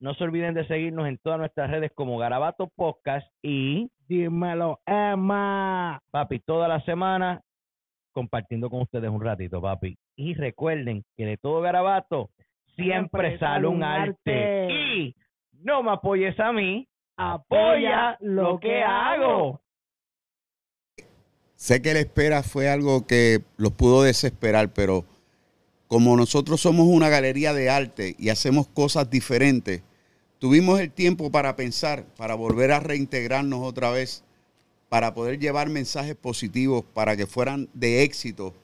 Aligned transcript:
no 0.00 0.14
se 0.14 0.24
olviden 0.24 0.54
de 0.54 0.66
seguirnos 0.66 1.06
en 1.06 1.18
todas 1.18 1.38
nuestras 1.38 1.70
redes 1.70 1.92
como 1.94 2.18
Garabato 2.18 2.68
Podcast 2.74 3.26
y 3.42 3.90
Dímelo, 4.08 4.80
Emma. 4.86 6.02
Papi, 6.10 6.40
toda 6.40 6.66
la 6.66 6.80
semana 6.84 7.42
compartiendo 8.12 8.70
con 8.70 8.82
ustedes 8.82 9.10
un 9.10 9.22
ratito, 9.22 9.60
papi. 9.60 9.96
Y 10.16 10.34
recuerden 10.34 11.04
que 11.16 11.26
de 11.26 11.36
todo 11.36 11.60
Garabato 11.60 12.30
siempre, 12.76 13.38
sale 13.38 13.66
un 13.66 13.82
arte. 13.82 14.68
Y 14.72 15.14
no 15.52 15.82
me 15.82 15.92
apoyes 15.92 16.38
a 16.40 16.50
mí, 16.50 16.88
apoya 17.16 18.16
lo 18.20 18.58
que 18.58 18.82
hago. 18.82 19.60
Sé 21.54 21.82
que 21.82 21.92
la 21.92 22.00
espera 22.00 22.42
fue 22.42 22.70
algo 22.70 23.06
que 23.06 23.40
los 23.58 23.72
pudo 23.72 24.02
desesperar, 24.02 24.72
pero 24.74 25.04
como 25.88 26.16
nosotros 26.16 26.60
somos 26.60 26.86
una 26.86 27.10
galería 27.10 27.52
de 27.52 27.68
arte 27.68 28.14
y 28.18 28.30
hacemos 28.30 28.66
cosas 28.66 29.10
diferentes, 29.10 29.82
tuvimos 30.40 30.80
el 30.80 30.90
tiempo 30.90 31.30
para 31.30 31.54
pensar, 31.54 32.04
para 32.16 32.34
volver 32.34 32.72
a 32.72 32.80
reintegrarnos 32.80 33.60
otra 33.62 33.90
vez, 33.90 34.24
para 34.88 35.14
poder 35.14 35.38
llevar 35.38 35.68
mensajes 35.68 36.16
positivos, 36.16 36.84
para 36.92 37.16
que 37.16 37.26
fueran 37.26 37.68
de 37.74 38.02
éxito 38.02 38.54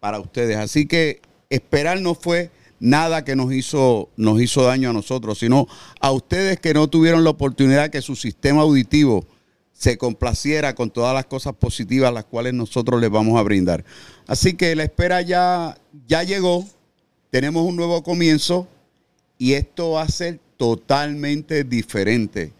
para 0.00 0.18
ustedes. 0.18 0.56
Así 0.56 0.86
que 0.86 1.20
esperar 1.50 2.00
no 2.00 2.14
fue 2.14 2.50
nada 2.80 3.24
que 3.24 3.36
nos 3.36 3.52
hizo, 3.52 4.08
nos 4.16 4.40
hizo 4.40 4.64
daño 4.64 4.90
a 4.90 4.94
nosotros, 4.94 5.38
sino 5.38 5.68
a 6.00 6.10
ustedes 6.10 6.58
que 6.58 6.74
no 6.74 6.88
tuvieron 6.88 7.22
la 7.22 7.30
oportunidad 7.30 7.90
que 7.90 8.02
su 8.02 8.16
sistema 8.16 8.62
auditivo 8.62 9.26
se 9.72 9.98
complaciera 9.98 10.74
con 10.74 10.90
todas 10.90 11.14
las 11.14 11.26
cosas 11.26 11.54
positivas 11.54 12.12
las 12.12 12.24
cuales 12.24 12.54
nosotros 12.54 12.98
les 12.98 13.10
vamos 13.10 13.38
a 13.38 13.42
brindar. 13.42 13.84
Así 14.26 14.54
que 14.54 14.74
la 14.74 14.84
espera 14.84 15.20
ya, 15.20 15.76
ya 16.08 16.22
llegó, 16.22 16.64
tenemos 17.30 17.66
un 17.66 17.76
nuevo 17.76 18.02
comienzo 18.02 18.66
y 19.36 19.52
esto 19.52 19.92
va 19.92 20.02
a 20.02 20.08
ser 20.08 20.40
totalmente 20.56 21.64
diferente 21.64 22.52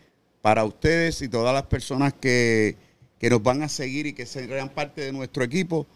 para 0.42 0.64
ustedes 0.64 1.22
y 1.22 1.28
todas 1.28 1.54
las 1.54 1.64
personas 1.64 2.14
que, 2.14 2.76
que 3.18 3.30
nos 3.30 3.42
van 3.42 3.62
a 3.62 3.68
seguir 3.68 4.06
y 4.06 4.12
que 4.12 4.26
serán 4.26 4.68
parte 4.68 5.00
de 5.00 5.12
nuestro 5.12 5.42
equipo. 5.42 5.86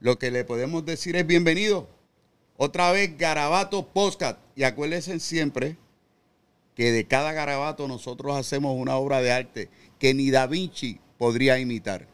Lo 0.00 0.18
que 0.18 0.30
le 0.30 0.44
podemos 0.44 0.84
decir 0.84 1.16
es 1.16 1.26
bienvenido. 1.26 1.88
Otra 2.56 2.92
vez 2.92 3.16
Garabato 3.16 3.86
Podcast. 3.86 4.38
Y 4.56 4.64
acuérdense 4.64 5.18
siempre 5.20 5.76
que 6.74 6.92
de 6.92 7.06
cada 7.06 7.32
garabato 7.32 7.88
nosotros 7.88 8.36
hacemos 8.36 8.76
una 8.76 8.96
obra 8.96 9.20
de 9.22 9.32
arte 9.32 9.68
que 9.98 10.14
ni 10.14 10.30
Da 10.30 10.46
Vinci 10.46 11.00
podría 11.18 11.58
imitar. 11.58 12.13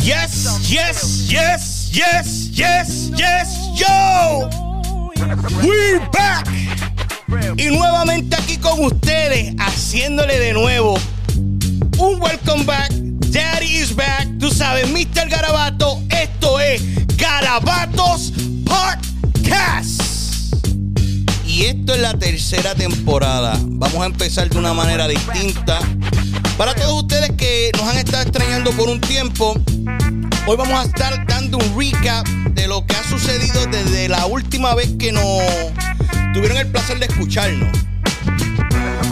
Yes, 0.00 0.58
yes, 0.68 1.30
yes, 1.30 1.90
yes, 1.92 2.50
yes, 2.52 3.10
yes, 3.16 3.68
yo. 3.74 4.50
We 5.62 5.98
back. 6.12 6.46
Y 7.56 7.66
nuevamente 7.70 8.36
aquí 8.36 8.56
con 8.58 8.84
ustedes, 8.84 9.54
haciéndole 9.58 10.38
de 10.38 10.52
nuevo 10.54 10.98
un 11.98 12.20
welcome 12.20 12.64
back. 12.64 12.90
Daddy 13.30 13.76
is 13.76 13.94
back. 13.94 14.26
Tú 14.38 14.50
sabes, 14.50 14.88
Mr. 14.90 15.28
Garabato. 15.28 16.02
Esto 16.10 16.58
es 16.58 16.82
Garabatos 17.16 18.32
Podcast. 18.64 19.99
Y 21.60 21.66
esto 21.66 21.92
es 21.92 22.00
la 22.00 22.14
tercera 22.14 22.74
temporada. 22.74 23.52
Vamos 23.62 24.00
a 24.02 24.06
empezar 24.06 24.48
de 24.48 24.56
una 24.56 24.72
manera 24.72 25.06
distinta. 25.06 25.78
Para 26.56 26.74
todos 26.74 27.02
ustedes 27.02 27.32
que 27.32 27.70
nos 27.76 27.86
han 27.86 27.98
estado 27.98 28.22
extrañando 28.22 28.70
por 28.70 28.88
un 28.88 28.98
tiempo, 28.98 29.54
hoy 30.46 30.56
vamos 30.56 30.80
a 30.80 30.84
estar 30.84 31.26
dando 31.26 31.58
un 31.58 31.78
recap 31.78 32.26
de 32.54 32.66
lo 32.66 32.86
que 32.86 32.96
ha 32.96 33.04
sucedido 33.04 33.66
desde 33.66 34.08
la 34.08 34.24
última 34.24 34.74
vez 34.74 34.88
que 34.98 35.12
nos 35.12 35.22
tuvieron 36.32 36.56
el 36.56 36.66
placer 36.66 36.98
de 36.98 37.04
escucharnos. 37.04 37.68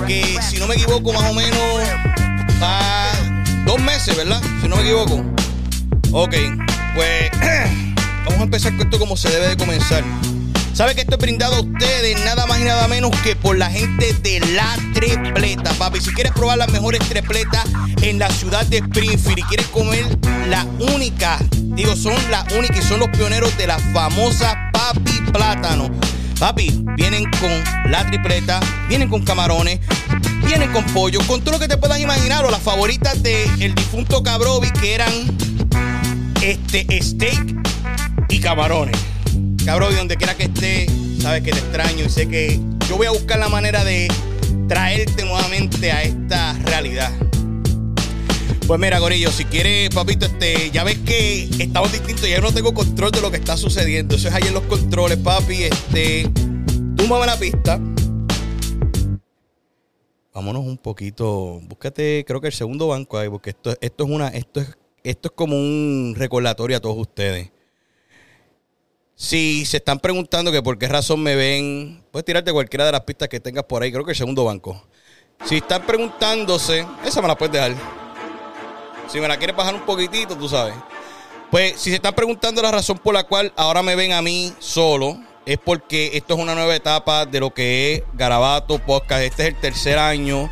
Que 0.07 0.39
si 0.49 0.57
no 0.57 0.67
me 0.67 0.77
equivoco, 0.77 1.13
más 1.13 1.31
o 1.31 1.35
menos 1.35 1.61
va 2.63 3.11
dos 3.67 3.79
meses, 3.79 4.17
¿verdad? 4.17 4.41
Si 4.63 4.69
no 4.69 4.77
me 4.77 4.83
equivoco. 4.85 5.23
Ok, 6.13 6.35
pues 6.95 7.31
vamos 8.25 8.41
a 8.41 8.43
empezar 8.45 8.75
con 8.75 8.87
esto 8.87 8.99
como 8.99 9.19
se 9.19 9.29
debe 9.29 9.49
de 9.49 9.57
comenzar. 9.59 10.03
¿Sabe 10.79 10.95
que 10.95 11.01
esto 11.01 11.17
es 11.17 11.21
brindado 11.21 11.57
a 11.57 11.61
ustedes 11.63 12.25
nada 12.25 12.47
más 12.47 12.61
y 12.61 12.63
nada 12.63 12.87
menos 12.87 13.11
que 13.25 13.35
por 13.35 13.59
la 13.59 13.69
gente 13.69 14.13
de 14.23 14.39
La 14.55 14.77
Trepleta, 14.95 15.73
papi? 15.73 16.01
Si 16.01 16.13
quieres 16.13 16.31
probar 16.31 16.57
las 16.57 16.71
mejores 16.71 17.01
trepletas 17.09 17.65
en 18.01 18.21
la 18.21 18.31
ciudad 18.31 18.65
de 18.67 18.77
Springfield 18.77 19.39
y 19.41 19.43
quieres 19.43 19.67
comer 19.67 20.07
la 20.49 20.65
única, 20.95 21.37
digo, 21.51 21.97
son 21.97 22.15
la 22.31 22.47
única 22.57 22.79
y 22.79 22.83
son 22.83 23.01
los 23.01 23.09
pioneros 23.09 23.59
de 23.59 23.67
la 23.67 23.77
famosa 23.93 24.71
Papi 24.73 25.21
Plátano. 25.33 25.91
Papi, 26.39 26.85
vienen 26.95 27.29
con 27.41 27.91
la 27.91 28.07
tripleta, 28.07 28.61
vienen 28.89 29.09
con 29.09 29.25
camarones, 29.25 29.81
vienen 30.47 30.71
con 30.71 30.85
pollo, 30.85 31.19
con 31.27 31.41
todo 31.41 31.55
lo 31.55 31.59
que 31.59 31.67
te 31.67 31.77
puedas 31.77 31.99
imaginar, 31.99 32.45
o 32.45 32.53
las 32.53 32.63
favoritas 32.63 33.21
de 33.21 33.47
el 33.59 33.75
difunto 33.75 34.23
Cabrovi 34.23 34.71
que 34.71 34.95
eran 34.95 35.13
este 36.41 36.87
steak 37.03 37.57
y 38.29 38.39
camarones. 38.39 39.18
Cabrón, 39.65 39.95
donde 39.97 40.17
quiera 40.17 40.37
que 40.37 40.45
esté, 40.45 40.87
sabes 41.21 41.43
que 41.43 41.51
te 41.51 41.59
extraño 41.59 42.05
y 42.05 42.09
sé 42.09 42.29
que 42.29 42.61
yo 42.89 42.97
voy 42.97 43.07
a 43.07 43.11
buscar 43.11 43.39
la 43.39 43.49
manera 43.49 43.85
de 43.85 44.09
traerte 44.69 45.25
nuevamente 45.25 45.93
a 45.93 46.03
esta 46.03 46.55
realidad. 46.65 47.13
Pues 48.67 48.79
mira, 48.79 48.99
Gorillo, 48.99 49.31
si 49.31 49.47
quieres, 49.47 49.89
papito, 49.89 50.27
este, 50.27 50.71
ya 50.71 50.85
ves 50.85 50.99
que 50.99 51.49
estamos 51.59 51.91
distintos, 51.91 52.29
ya 52.29 52.39
no 52.39 52.53
tengo 52.53 52.75
control 52.75 53.11
de 53.11 53.23
lo 53.23 53.31
que 53.31 53.39
está 53.39 53.57
sucediendo. 53.57 54.17
Eso 54.17 54.29
es 54.29 54.35
ahí 54.35 54.43
en 54.47 54.53
los 54.53 54.65
controles, 54.65 55.17
papi. 55.17 55.65
Este, 55.65 56.31
túmbame 56.97 57.25
la 57.25 57.39
pista. 57.39 57.81
Vámonos 60.35 60.67
un 60.67 60.77
poquito. 60.77 61.61
Búscate, 61.63 62.25
creo 62.27 62.43
que 62.43 62.49
el 62.49 62.53
segundo 62.53 62.89
banco 62.89 63.17
ahí, 63.17 63.31
porque 63.31 63.51
esto, 63.51 63.75
esto 63.81 64.05
es 64.05 64.11
una, 64.11 64.29
esto 64.29 64.61
es, 64.61 64.77
esto 65.03 65.29
es 65.29 65.35
como 65.35 65.57
un 65.57 66.15
recordatorio 66.15 66.77
a 66.77 66.81
todos 66.81 66.99
ustedes. 66.99 67.51
Si 69.21 69.67
se 69.67 69.79
están 69.79 69.99
preguntando 69.99 70.53
que 70.53 70.63
por 70.63 70.79
qué 70.79 70.87
razón 70.87 71.21
me 71.21 71.35
ven, 71.35 72.05
puedes 72.13 72.25
tirarte 72.25 72.53
cualquiera 72.53 72.87
de 72.87 72.93
las 72.93 73.01
pistas 73.01 73.29
que 73.29 73.41
tengas 73.41 73.65
por 73.65 73.83
ahí. 73.83 73.91
Creo 73.91 74.05
que 74.05 74.13
el 74.13 74.17
segundo 74.17 74.45
banco. 74.45 74.81
Si 75.45 75.57
están 75.57 75.85
preguntándose, 75.85 76.87
esa 77.05 77.21
me 77.21 77.27
la 77.27 77.37
puedes 77.37 77.53
dejar. 77.53 77.75
Si 79.09 79.19
me 79.19 79.27
la 79.27 79.37
quieres 79.37 79.57
bajar 79.57 79.75
un 79.75 79.81
poquitito, 79.81 80.37
tú 80.37 80.49
sabes. 80.49 80.75
Pues 81.51 81.81
si 81.81 81.91
se 81.91 81.97
están 81.97 82.15
preguntando 82.15 82.63
la 82.63 82.71
razón 82.71 82.97
por 82.99 83.13
la 83.13 83.25
cual 83.25 83.53
ahora 83.57 83.83
me 83.83 83.97
ven 83.97 84.13
a 84.13 84.23
mí 84.23 84.53
solo, 84.61 85.19
es 85.45 85.59
porque 85.59 86.13
esto 86.15 86.35
es 86.35 86.41
una 86.41 86.55
nueva 86.55 86.77
etapa 86.77 87.27
de 87.27 87.41
lo 87.41 87.53
que 87.53 87.95
es 87.95 88.03
Garabato 88.15 88.79
Podcast. 88.79 89.23
Este 89.23 89.43
es 89.43 89.49
el 89.49 89.61
tercer 89.61 89.99
año 89.99 90.49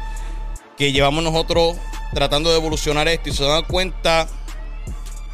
que 0.77 0.91
llevamos 0.91 1.23
nosotros 1.23 1.77
tratando 2.13 2.51
de 2.51 2.57
evolucionar 2.57 3.07
esto 3.07 3.29
y 3.29 3.33
se 3.33 3.45
dan 3.45 3.63
cuenta, 3.63 4.27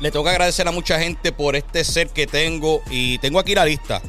le 0.02 0.10
tengo 0.10 0.24
que 0.24 0.30
agradecer 0.30 0.66
a 0.66 0.72
mucha 0.72 0.98
gente 0.98 1.30
por 1.30 1.54
este 1.54 1.84
ser 1.84 2.08
que 2.08 2.26
tengo 2.26 2.82
y 2.90 3.18
tengo 3.18 3.38
aquí 3.38 3.54
la 3.54 3.64
lista 3.64 4.02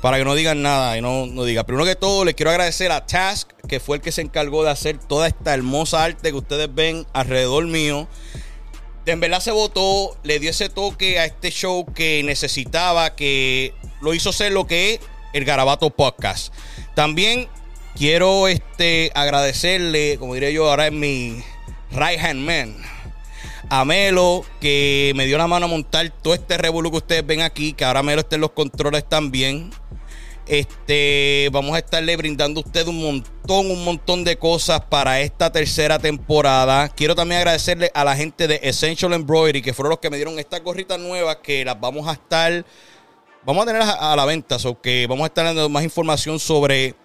para 0.00 0.16
que 0.16 0.24
no 0.24 0.36
digan 0.36 0.62
nada 0.62 0.96
y 0.96 1.02
no, 1.02 1.26
no 1.26 1.42
digan. 1.42 1.66
Primero 1.66 1.84
que 1.84 1.96
todo, 1.96 2.24
les 2.24 2.36
quiero 2.36 2.52
agradecer 2.52 2.92
a 2.92 3.04
Task, 3.04 3.50
que 3.68 3.80
fue 3.80 3.96
el 3.96 4.02
que 4.02 4.12
se 4.12 4.22
encargó 4.22 4.62
de 4.62 4.70
hacer 4.70 4.98
toda 4.98 5.26
esta 5.26 5.52
hermosa 5.52 6.04
arte 6.04 6.30
que 6.30 6.36
ustedes 6.36 6.72
ven 6.72 7.04
alrededor 7.12 7.66
mío. 7.66 8.06
En 9.06 9.18
verdad 9.18 9.40
se 9.40 9.50
votó, 9.50 10.16
le 10.22 10.38
dio 10.38 10.50
ese 10.50 10.68
toque 10.68 11.18
a 11.18 11.24
este 11.24 11.50
show 11.50 11.84
que 11.84 12.22
necesitaba, 12.22 13.16
que 13.16 13.74
lo 14.00 14.14
hizo 14.14 14.32
ser 14.32 14.52
lo 14.52 14.68
que 14.68 14.94
es 14.94 15.00
el 15.32 15.44
Garabato 15.44 15.90
Podcast. 15.90 16.54
También 16.94 17.48
quiero 17.96 18.46
este, 18.46 19.10
agradecerle, 19.16 20.16
como 20.20 20.34
diré 20.34 20.52
yo 20.52 20.70
ahora 20.70 20.86
en 20.86 21.00
mi 21.00 21.42
right 21.90 22.20
hand 22.20 22.40
man, 22.40 22.76
a 23.70 23.84
Melo, 23.84 24.44
que 24.60 25.12
me 25.14 25.26
dio 25.26 25.38
la 25.38 25.46
mano 25.46 25.66
a 25.66 25.68
montar 25.68 26.10
todo 26.22 26.34
este 26.34 26.58
revolú 26.58 26.90
que 26.90 26.96
ustedes 26.98 27.24
ven 27.24 27.40
aquí, 27.40 27.72
que 27.72 27.84
ahora 27.84 28.02
Melo 28.02 28.20
está 28.20 28.34
en 28.34 28.42
los 28.42 28.50
controles 28.50 29.08
también. 29.08 29.70
Este, 30.46 31.48
vamos 31.52 31.76
a 31.76 31.78
estarle 31.78 32.16
brindando 32.16 32.60
a 32.60 32.64
usted 32.64 32.84
un 32.88 33.00
montón, 33.00 33.70
un 33.70 33.84
montón 33.84 34.24
de 34.24 34.36
cosas 34.36 34.80
para 34.80 35.20
esta 35.20 35.52
tercera 35.52 36.00
temporada. 36.00 36.88
Quiero 36.88 37.14
también 37.14 37.38
agradecerle 37.38 37.92
a 37.94 38.02
la 38.02 38.16
gente 38.16 38.48
de 38.48 38.58
Essential 38.64 39.12
Embroidery, 39.12 39.62
que 39.62 39.72
fueron 39.72 39.90
los 39.90 40.00
que 40.00 40.10
me 40.10 40.16
dieron 40.16 40.40
estas 40.40 40.60
gorritas 40.64 40.98
nuevas, 40.98 41.36
que 41.36 41.64
las 41.64 41.78
vamos 41.78 42.08
a 42.08 42.14
estar, 42.14 42.64
vamos 43.44 43.62
a 43.62 43.66
tener 43.66 43.82
a, 43.82 44.16
la 44.16 44.24
venta, 44.24 44.56
o 44.64 44.80
que 44.80 45.06
vamos 45.08 45.22
a 45.22 45.26
estar 45.28 45.44
dando 45.44 45.68
más 45.68 45.84
información 45.84 46.40
sobre 46.40 46.96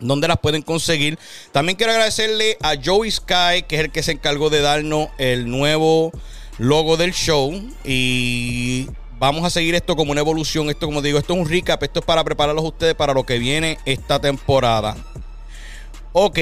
dónde 0.00 0.28
las 0.28 0.38
pueden 0.38 0.62
conseguir. 0.62 1.18
También 1.52 1.76
quiero 1.76 1.92
agradecerle 1.92 2.56
a 2.62 2.74
Joey 2.82 3.10
Sky, 3.10 3.62
que 3.68 3.76
es 3.76 3.80
el 3.82 3.92
que 3.92 4.02
se 4.02 4.12
encargó 4.12 4.50
de 4.50 4.60
darnos 4.60 5.08
el 5.18 5.48
nuevo 5.48 6.12
logo 6.58 6.96
del 6.96 7.12
show. 7.12 7.52
Y 7.84 8.88
vamos 9.18 9.44
a 9.44 9.50
seguir 9.50 9.74
esto 9.74 9.96
como 9.96 10.12
una 10.12 10.20
evolución. 10.20 10.70
Esto, 10.70 10.86
como 10.86 11.02
digo, 11.02 11.18
esto 11.18 11.34
es 11.34 11.38
un 11.38 11.48
recap. 11.48 11.82
Esto 11.82 12.00
es 12.00 12.06
para 12.06 12.24
prepararlos 12.24 12.64
a 12.64 12.68
ustedes 12.68 12.94
para 12.94 13.14
lo 13.14 13.24
que 13.24 13.38
viene 13.38 13.78
esta 13.84 14.20
temporada. 14.20 14.96
Ok. 16.12 16.38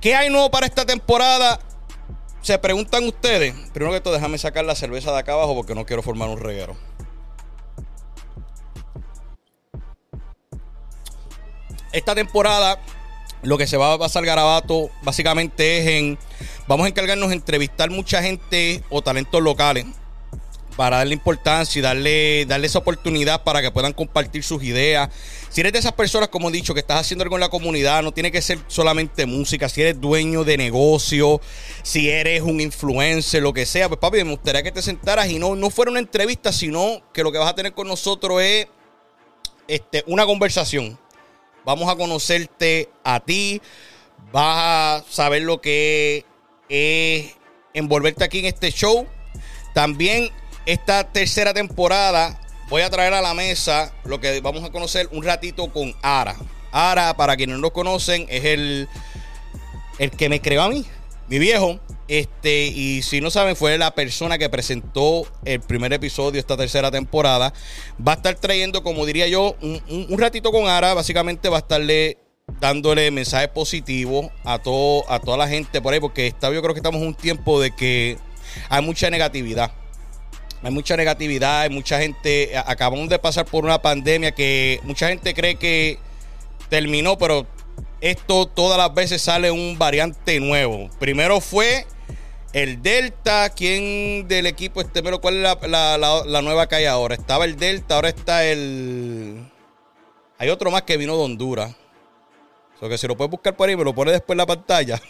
¿Qué 0.00 0.14
hay 0.14 0.30
nuevo 0.30 0.50
para 0.50 0.66
esta 0.66 0.84
temporada? 0.84 1.60
Se 2.42 2.58
preguntan 2.58 3.06
ustedes. 3.06 3.54
Primero 3.72 3.94
que 3.94 4.00
todo, 4.00 4.14
déjame 4.14 4.36
sacar 4.36 4.64
la 4.64 4.74
cerveza 4.74 5.12
de 5.12 5.18
acá 5.18 5.32
abajo 5.34 5.54
porque 5.54 5.74
no 5.74 5.86
quiero 5.86 6.02
formar 6.02 6.28
un 6.28 6.40
reguero. 6.40 6.76
Esta 11.92 12.14
temporada, 12.14 12.80
lo 13.42 13.58
que 13.58 13.66
se 13.66 13.76
va 13.76 13.92
a 13.92 13.98
pasar 13.98 14.24
Garabato, 14.24 14.90
básicamente 15.02 15.78
es 15.78 15.86
en. 15.86 16.18
Vamos 16.66 16.86
a 16.86 16.88
encargarnos 16.88 17.28
de 17.28 17.34
entrevistar 17.34 17.90
mucha 17.90 18.22
gente 18.22 18.82
o 18.88 19.02
talentos 19.02 19.42
locales 19.42 19.84
para 20.76 20.98
darle 20.98 21.14
importancia 21.14 21.78
y 21.78 21.82
darle, 21.82 22.46
darle 22.46 22.66
esa 22.66 22.78
oportunidad 22.78 23.44
para 23.44 23.60
que 23.60 23.70
puedan 23.70 23.92
compartir 23.92 24.42
sus 24.42 24.62
ideas. 24.62 25.10
Si 25.50 25.60
eres 25.60 25.72
de 25.72 25.80
esas 25.80 25.92
personas, 25.92 26.28
como 26.28 26.48
he 26.48 26.52
dicho, 26.52 26.72
que 26.74 26.80
estás 26.80 27.00
haciendo 27.00 27.24
algo 27.24 27.36
en 27.36 27.40
la 27.40 27.50
comunidad, 27.50 28.02
no 28.02 28.12
tiene 28.12 28.32
que 28.32 28.40
ser 28.40 28.58
solamente 28.68 29.26
música. 29.26 29.68
Si 29.68 29.82
eres 29.82 30.00
dueño 30.00 30.44
de 30.44 30.56
negocio, 30.56 31.40
si 31.82 32.08
eres 32.08 32.42
un 32.42 32.60
influencer, 32.60 33.42
lo 33.42 33.52
que 33.52 33.66
sea, 33.66 33.88
pues 33.88 34.00
papi, 34.00 34.24
me 34.24 34.30
gustaría 34.30 34.62
que 34.62 34.72
te 34.72 34.82
sentaras 34.82 35.28
y 35.30 35.38
no, 35.38 35.56
no 35.56 35.70
fuera 35.70 35.90
una 35.90 36.00
entrevista, 36.00 36.52
sino 36.52 37.02
que 37.12 37.22
lo 37.22 37.32
que 37.32 37.38
vas 37.38 37.50
a 37.50 37.54
tener 37.54 37.74
con 37.74 37.86
nosotros 37.86 38.40
es 38.40 38.66
este, 39.68 40.04
una 40.06 40.24
conversación. 40.24 40.98
Vamos 41.64 41.88
a 41.88 41.96
conocerte 41.96 42.88
a 43.04 43.20
ti, 43.20 43.62
vas 44.32 45.02
a 45.02 45.04
saber 45.08 45.42
lo 45.42 45.60
que 45.60 46.24
es 46.68 47.36
envolverte 47.74 48.24
aquí 48.24 48.40
en 48.40 48.46
este 48.46 48.70
show. 48.72 49.06
También 49.74 50.30
esta 50.66 51.04
tercera 51.04 51.54
temporada 51.54 52.40
voy 52.68 52.82
a 52.82 52.90
traer 52.90 53.14
a 53.14 53.20
la 53.20 53.34
mesa 53.34 53.92
lo 54.04 54.20
que 54.20 54.40
vamos 54.40 54.64
a 54.64 54.70
conocer 54.70 55.08
un 55.12 55.22
ratito 55.22 55.72
con 55.72 55.94
Ara. 56.02 56.36
Ara, 56.72 57.14
para 57.16 57.36
quienes 57.36 57.56
no 57.56 57.62
lo 57.62 57.72
conocen, 57.72 58.26
es 58.28 58.44
el, 58.44 58.88
el 59.98 60.10
que 60.10 60.28
me 60.28 60.40
creó 60.40 60.62
a 60.62 60.68
mí, 60.68 60.84
mi 61.28 61.38
viejo. 61.38 61.78
Este, 62.12 62.66
y 62.66 63.00
si 63.00 63.22
no 63.22 63.30
saben, 63.30 63.56
fue 63.56 63.78
la 63.78 63.94
persona 63.94 64.36
que 64.36 64.50
presentó 64.50 65.26
el 65.46 65.60
primer 65.60 65.94
episodio 65.94 66.32
de 66.32 66.40
esta 66.40 66.58
tercera 66.58 66.90
temporada. 66.90 67.54
Va 68.06 68.12
a 68.12 68.16
estar 68.16 68.34
trayendo, 68.34 68.82
como 68.82 69.06
diría 69.06 69.28
yo, 69.28 69.56
un, 69.62 70.18
ratito 70.18 70.52
con 70.52 70.68
Ara. 70.68 70.92
Básicamente 70.92 71.48
va 71.48 71.56
a 71.56 71.60
estarle 71.60 72.18
dándole 72.60 73.10
mensajes 73.10 73.48
positivos 73.48 74.26
a, 74.44 74.58
todo, 74.58 75.10
a 75.10 75.20
toda 75.20 75.38
la 75.38 75.48
gente 75.48 75.80
por 75.80 75.94
ahí, 75.94 76.00
porque 76.00 76.26
está, 76.26 76.52
yo 76.52 76.60
creo 76.60 76.74
que 76.74 76.80
estamos 76.80 77.00
en 77.00 77.08
un 77.08 77.14
tiempo 77.14 77.58
de 77.58 77.74
que 77.74 78.18
hay 78.68 78.82
mucha 78.82 79.08
negatividad. 79.08 79.72
Hay 80.62 80.70
mucha 80.70 80.98
negatividad, 80.98 81.62
hay 81.62 81.70
mucha 81.70 81.98
gente. 81.98 82.52
Acabamos 82.58 83.08
de 83.08 83.18
pasar 83.18 83.46
por 83.46 83.64
una 83.64 83.80
pandemia 83.80 84.32
que 84.32 84.80
mucha 84.82 85.08
gente 85.08 85.32
cree 85.32 85.54
que 85.54 85.98
terminó, 86.68 87.16
pero 87.16 87.46
esto 88.02 88.44
todas 88.44 88.76
las 88.76 88.92
veces 88.92 89.22
sale 89.22 89.50
un 89.50 89.78
variante 89.78 90.38
nuevo. 90.40 90.90
Primero 90.98 91.40
fue 91.40 91.86
el 92.52 92.82
Delta. 92.82 93.50
¿Quién 93.50 94.26
del 94.28 94.46
equipo 94.46 94.80
este? 94.80 95.02
Pero 95.02 95.20
¿cuál 95.20 95.36
es 95.44 95.68
la, 95.68 95.98
la- 95.98 96.42
nueva 96.42 96.68
que 96.68 96.76
hay 96.76 96.84
ahora? 96.86 97.14
Estaba 97.14 97.44
el 97.44 97.56
Delta, 97.56 97.96
ahora 97.96 98.08
está 98.08 98.44
el. 98.44 99.44
Hay 100.38 100.48
otro 100.48 100.70
más 100.70 100.82
que 100.82 100.96
vino 100.96 101.16
de 101.16 101.22
Honduras. 101.22 101.74
O 102.76 102.78
sea 102.80 102.88
que 102.88 102.98
si 102.98 103.06
lo 103.06 103.16
puedes 103.16 103.30
buscar 103.30 103.56
por 103.56 103.68
ahí, 103.68 103.76
me 103.76 103.84
lo 103.84 103.94
pones 103.94 104.12
después 104.12 104.34
en 104.34 104.38
la 104.38 104.46
pantalla. 104.46 105.00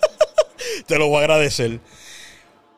Te 0.86 0.98
lo 0.98 1.08
voy 1.08 1.16
a 1.18 1.20
agradecer. 1.20 1.80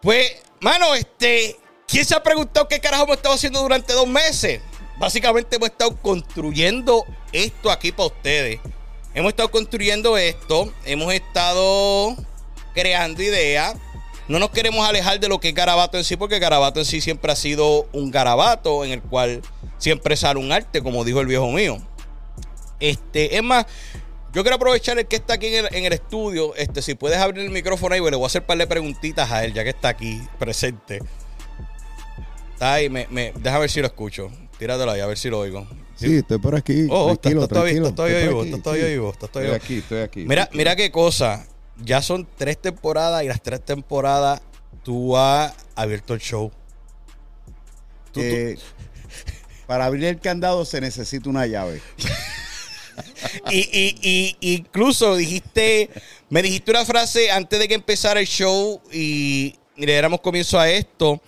Pues, 0.03 0.43
mano, 0.61 0.95
este, 0.95 1.57
¿quién 1.87 2.05
se 2.05 2.15
ha 2.15 2.23
preguntado 2.23 2.69
qué 2.69 2.79
carajo 2.81 3.05
hemos 3.05 3.17
estado 3.17 3.35
haciendo 3.35 3.61
durante 3.63 3.93
dos 3.95 4.07
meses? 4.07 4.61
Básicamente 4.99 5.57
hemos 5.57 5.71
estado 5.71 5.97
construyendo 5.97 7.07
esto 7.33 7.71
aquí 7.71 7.91
para 7.93 8.09
ustedes. 8.09 8.61
Hemos 9.15 9.31
estado 9.31 9.51
construyendo 9.51 10.19
esto, 10.19 10.73
hemos 10.85 11.13
estado 11.15 12.15
creando 12.75 13.23
ideas. 13.23 13.75
No 14.29 14.39
nos 14.39 14.51
queremos 14.51 14.87
alejar 14.87 15.19
de 15.19 15.29
lo 15.29 15.41
que 15.41 15.49
es 15.49 15.55
garabato 15.55 15.97
en 15.97 16.05
sí, 16.05 16.17
porque 16.17 16.39
garabato 16.39 16.81
en 16.81 16.85
sí 16.87 17.01
siempre 17.01 17.33
ha 17.33 17.37
sido 17.37 17.89
un 17.93 18.11
garabato 18.11 18.85
en 18.85 18.93
el 18.93 19.01
cual 19.03 19.41
siempre 19.79 20.17
sale 20.17 20.39
un 20.39 20.53
arte, 20.53 20.83
como 20.83 21.03
dijo 21.05 21.21
el 21.21 21.27
viejo 21.27 21.51
mío. 21.51 21.79
Este, 22.79 23.37
es 23.37 23.43
más, 23.43 23.65
yo 24.35 24.43
quiero 24.43 24.57
aprovechar 24.57 24.99
el 24.99 25.07
que 25.07 25.17
está 25.17 25.35
aquí 25.35 25.47
en 25.47 25.65
el, 25.67 25.75
en 25.75 25.85
el 25.87 25.93
estudio. 25.95 26.55
Este, 26.57 26.83
si 26.83 26.95
puedes 26.95 27.19
abrir 27.19 27.45
el 27.47 27.51
micrófono 27.51 27.95
ahí, 27.95 28.01
pues 28.01 28.11
le 28.11 28.17
voy 28.19 28.25
a 28.25 28.27
hacer 28.27 28.43
un 28.43 28.47
par 28.47 28.59
de 28.59 28.67
preguntitas 28.67 29.31
a 29.33 29.45
él, 29.45 29.55
ya 29.55 29.65
que 29.65 29.71
está 29.71 29.89
aquí 29.89 30.21
presente. 30.39 31.01
Está 32.53 32.75
ahí, 32.75 32.91
me, 32.91 33.07
me, 33.11 33.33
deja 33.39 33.59
ver 33.59 33.71
si 33.71 33.81
lo 33.81 33.87
escucho. 33.87 34.31
Tíratelo 34.59 34.91
ahí, 34.91 35.01
a 35.01 35.07
ver 35.07 35.17
si 35.17 35.31
lo 35.31 35.39
oigo. 35.39 35.67
Sí, 35.95 36.17
estoy 36.17 36.39
por 36.39 36.55
aquí. 36.55 36.87
Oh, 36.91 37.13
estás 37.13 37.33
todavía- 37.33 37.49
tranquilo. 37.49 37.89
estoy 37.89 38.13
por 38.13 38.21
vivo, 38.23 38.43
sí. 38.43 38.49
vivo, 38.51 39.13
Estoy 39.23 39.43
vivo. 39.45 39.55
aquí, 39.55 39.79
estoy 39.79 40.01
aquí. 40.01 40.25
Mira, 40.27 40.49
mira 40.53 40.77
qué 40.77 40.91
cosa. 40.91 41.47
Ya 41.85 42.03
son 42.03 42.27
tres 42.37 42.61
temporadas 42.61 43.23
y 43.23 43.29
las 43.29 43.43
tres 43.43 43.65
temporadas 43.65 44.41
tú 44.83 45.17
has 45.17 45.55
abierto 45.75 46.15
el 46.15 46.21
show. 46.21 46.51
Tú- 48.13 48.21
tú- 48.21 48.21
Eh, 48.21 48.59
para 49.67 49.85
abrir 49.85 50.05
el 50.05 50.19
candado 50.19 50.65
se 50.65 50.81
necesita 50.81 51.29
una 51.29 51.47
llave. 51.47 51.81
y, 53.51 53.59
y, 53.59 54.37
y 54.41 54.55
incluso 54.57 55.15
dijiste, 55.17 55.91
me 56.31 56.43
dijiste 56.43 56.71
una 56.71 56.85
frase 56.85 57.31
antes 57.31 57.59
de 57.59 57.69
que 57.69 57.75
empezara 57.75 58.19
el 58.21 58.27
show 58.27 58.81
y 58.91 59.55
le 59.77 59.87
diéramos 59.93 60.21
comienzo 60.21 60.59
a 60.59 60.69
esto, 60.71 61.21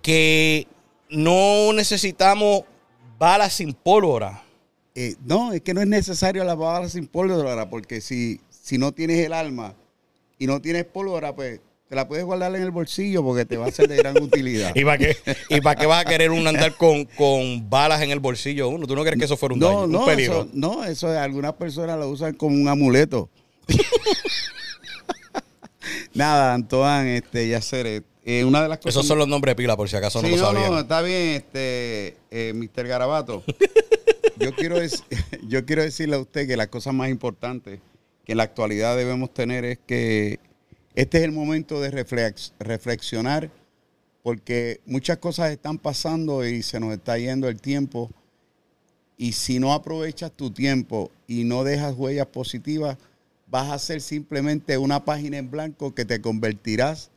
que 0.00 0.66
no 1.10 1.72
necesitamos 1.74 2.62
balas 3.18 3.52
sin 3.52 3.72
pólvora. 3.74 4.42
Eh, 4.94 5.14
no, 5.24 5.52
es 5.52 5.60
que 5.62 5.72
no 5.74 5.80
es 5.80 5.86
necesario 5.86 6.42
la 6.44 6.54
bala 6.54 6.88
sin 6.88 7.06
pólvora, 7.06 7.68
porque 7.70 8.00
si, 8.00 8.40
si 8.50 8.78
no 8.78 8.92
tienes 8.92 9.24
el 9.24 9.32
alma 9.32 9.74
y 10.42 10.46
no 10.48 10.60
tienes 10.60 10.84
pólvora, 10.84 11.36
pues 11.36 11.60
te 11.88 11.94
la 11.94 12.08
puedes 12.08 12.24
guardar 12.24 12.52
en 12.56 12.62
el 12.62 12.72
bolsillo 12.72 13.22
porque 13.22 13.44
te 13.44 13.56
va 13.56 13.66
a 13.66 13.70
ser 13.70 13.88
de 13.88 13.96
gran 13.96 14.20
utilidad. 14.20 14.72
¿Y 14.74 14.84
para 14.84 14.98
qué, 14.98 15.16
y 15.50 15.60
para 15.60 15.78
qué 15.78 15.86
vas 15.86 16.04
a 16.04 16.08
querer 16.08 16.32
un 16.32 16.44
andar 16.44 16.76
con, 16.76 17.04
con 17.04 17.70
balas 17.70 18.02
en 18.02 18.10
el 18.10 18.18
bolsillo 18.18 18.68
uno? 18.68 18.88
¿Tú 18.88 18.96
no 18.96 19.04
crees 19.04 19.20
que 19.20 19.26
eso 19.26 19.36
fuera 19.36 19.54
un 19.54 19.60
daño, 19.60 19.72
No, 19.72 19.84
un 19.84 19.92
no, 19.92 20.04
peligro? 20.04 20.40
eso, 20.40 20.48
no, 20.52 20.84
eso 20.84 21.16
algunas 21.16 21.52
personas 21.52 21.96
lo 21.96 22.08
usan 22.08 22.34
como 22.34 22.56
un 22.56 22.66
amuleto. 22.66 23.30
Nada, 26.12 26.54
Antoine, 26.54 27.18
este, 27.18 27.48
Yacer, 27.48 28.02
eh, 28.24 28.44
una 28.44 28.64
de 28.64 28.68
las 28.68 28.78
cosas... 28.78 28.94
Esos 28.96 29.06
son 29.06 29.18
los 29.18 29.28
nombres 29.28 29.52
de 29.52 29.56
pila, 29.56 29.76
por 29.76 29.88
si 29.88 29.94
acaso 29.94 30.20
Sí, 30.22 30.30
no 30.30 30.36
lo 30.38 30.44
sabían. 30.44 30.72
no, 30.72 30.80
está 30.80 31.02
bien, 31.02 31.36
este, 31.36 32.16
eh, 32.32 32.52
Mr. 32.52 32.88
Garabato. 32.88 33.44
yo, 34.40 34.52
quiero 34.56 34.76
yo 35.46 35.64
quiero 35.64 35.82
decirle 35.82 36.16
a 36.16 36.18
usted 36.18 36.48
que 36.48 36.56
las 36.56 36.66
cosas 36.66 36.94
más 36.94 37.10
importantes 37.10 37.78
que 38.24 38.32
en 38.32 38.38
la 38.38 38.44
actualidad 38.44 38.96
debemos 38.96 39.32
tener 39.34 39.64
es 39.64 39.78
que 39.86 40.38
este 40.94 41.18
es 41.18 41.24
el 41.24 41.32
momento 41.32 41.80
de 41.80 41.90
reflex- 41.90 42.52
reflexionar 42.58 43.50
porque 44.22 44.80
muchas 44.86 45.18
cosas 45.18 45.50
están 45.50 45.78
pasando 45.78 46.46
y 46.46 46.62
se 46.62 46.78
nos 46.78 46.92
está 46.92 47.18
yendo 47.18 47.48
el 47.48 47.60
tiempo. 47.60 48.10
Y 49.16 49.32
si 49.32 49.58
no 49.58 49.72
aprovechas 49.72 50.32
tu 50.32 50.50
tiempo 50.50 51.10
y 51.26 51.44
no 51.44 51.64
dejas 51.64 51.94
huellas 51.96 52.26
positivas, 52.26 52.98
vas 53.48 53.70
a 53.70 53.78
ser 53.78 54.00
simplemente 54.00 54.78
una 54.78 55.04
página 55.04 55.38
en 55.38 55.50
blanco 55.50 55.94
que 55.94 56.04
te 56.04 56.20
convertirás 56.20 57.10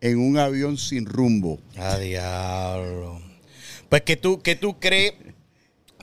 en 0.00 0.18
un 0.18 0.38
avión 0.38 0.76
sin 0.76 1.06
rumbo. 1.06 1.58
A 1.76 1.98
diablo. 1.98 3.20
Pues 3.88 4.02
que 4.02 4.16
tú, 4.16 4.40
que 4.40 4.54
tú 4.54 4.78
crees 4.78 5.14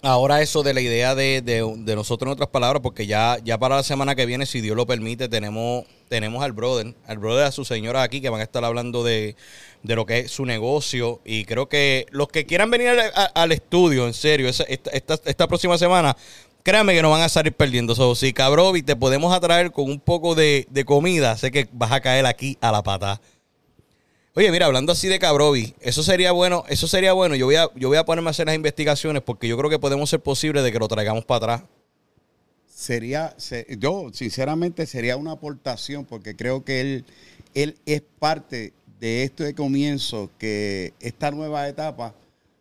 ahora 0.05 0.41
eso 0.41 0.63
de 0.63 0.73
la 0.73 0.81
idea 0.81 1.15
de, 1.15 1.41
de- 1.41 1.73
de 1.77 1.95
nosotros 1.95 2.27
en 2.27 2.33
otras 2.33 2.49
palabras, 2.49 2.81
porque 2.81 3.07
ya, 3.07 3.37
ya 3.43 3.57
para 3.57 3.75
la 3.77 3.83
semana 3.83 4.15
que 4.15 4.25
viene, 4.25 4.45
si 4.45 4.61
Dios 4.61 4.75
lo 4.75 4.85
permite, 4.85 5.27
tenemos, 5.27 5.85
tenemos 6.09 6.43
al 6.43 6.51
brother, 6.53 6.93
al 7.07 7.17
brother 7.17 7.45
a 7.45 7.51
su 7.51 7.65
señora 7.65 8.03
aquí 8.03 8.21
que 8.21 8.29
van 8.29 8.39
a 8.41 8.43
estar 8.43 8.63
hablando 8.63 9.03
de, 9.03 9.35
de 9.83 9.95
lo 9.95 10.05
que 10.05 10.19
es 10.19 10.31
su 10.31 10.45
negocio. 10.45 11.21
Y 11.25 11.45
creo 11.45 11.67
que 11.67 12.05
los 12.11 12.27
que 12.27 12.45
quieran 12.45 12.69
venir 12.71 12.89
al, 12.89 12.99
a- 12.99 13.31
al 13.33 13.51
estudio, 13.51 14.05
en 14.07 14.13
serio, 14.13 14.47
esta, 14.47 14.63
esta, 15.25 15.47
próxima 15.47 15.77
semana, 15.77 16.15
créanme 16.63 16.93
que 16.93 17.01
no 17.01 17.09
van 17.09 17.21
a 17.23 17.29
salir 17.29 17.53
perdiendo. 17.53 17.95
So, 17.95 18.15
si 18.15 18.31
cabrovi 18.33 18.83
te 18.83 18.95
podemos 18.95 19.33
atraer 19.33 19.71
con 19.71 19.85
un 19.89 19.99
poco 19.99 20.35
de, 20.35 20.67
de 20.69 20.85
comida, 20.85 21.35
sé 21.37 21.51
que 21.51 21.67
vas 21.71 21.91
a 21.91 22.01
caer 22.01 22.25
aquí 22.25 22.57
a 22.61 22.71
la 22.71 22.83
pata. 22.83 23.19
Oye, 24.37 24.51
mira, 24.51 24.65
hablando 24.65 24.91
así 24.91 25.07
de 25.07 25.17
Cabrovi, 25.17 25.75
eso 25.79 26.03
sería 26.03 26.33
bueno, 26.33 26.65
eso 26.67 26.87
sería 26.87 27.13
bueno. 27.13 27.35
Yo 27.35 27.45
voy 27.45 27.55
a, 27.55 27.69
yo 27.75 27.87
voy 27.87 27.97
a 27.97 28.03
ponerme 28.03 28.29
a 28.29 28.31
hacer 28.31 28.47
las 28.47 28.55
investigaciones 28.55 29.21
porque 29.21 29.47
yo 29.47 29.57
creo 29.57 29.69
que 29.69 29.79
podemos 29.79 30.09
ser 30.09 30.19
posible 30.19 30.61
de 30.61 30.71
que 30.73 30.79
lo 30.79 30.89
traigamos 30.89 31.23
para 31.23 31.37
atrás. 31.55 31.69
Sería, 32.67 33.33
se- 33.37 33.65
yo 33.79 34.09
sinceramente 34.13 34.85
sería 34.87 35.15
una 35.15 35.31
aportación 35.31 36.03
porque 36.03 36.35
creo 36.35 36.65
que 36.65 36.81
él, 36.81 37.05
él 37.53 37.77
es 37.85 38.01
parte 38.19 38.73
de 38.99 39.23
esto 39.23 39.45
de 39.45 39.55
comienzo, 39.55 40.29
que 40.37 40.93
esta 40.99 41.31
nueva 41.31 41.67
etapa 41.69 42.13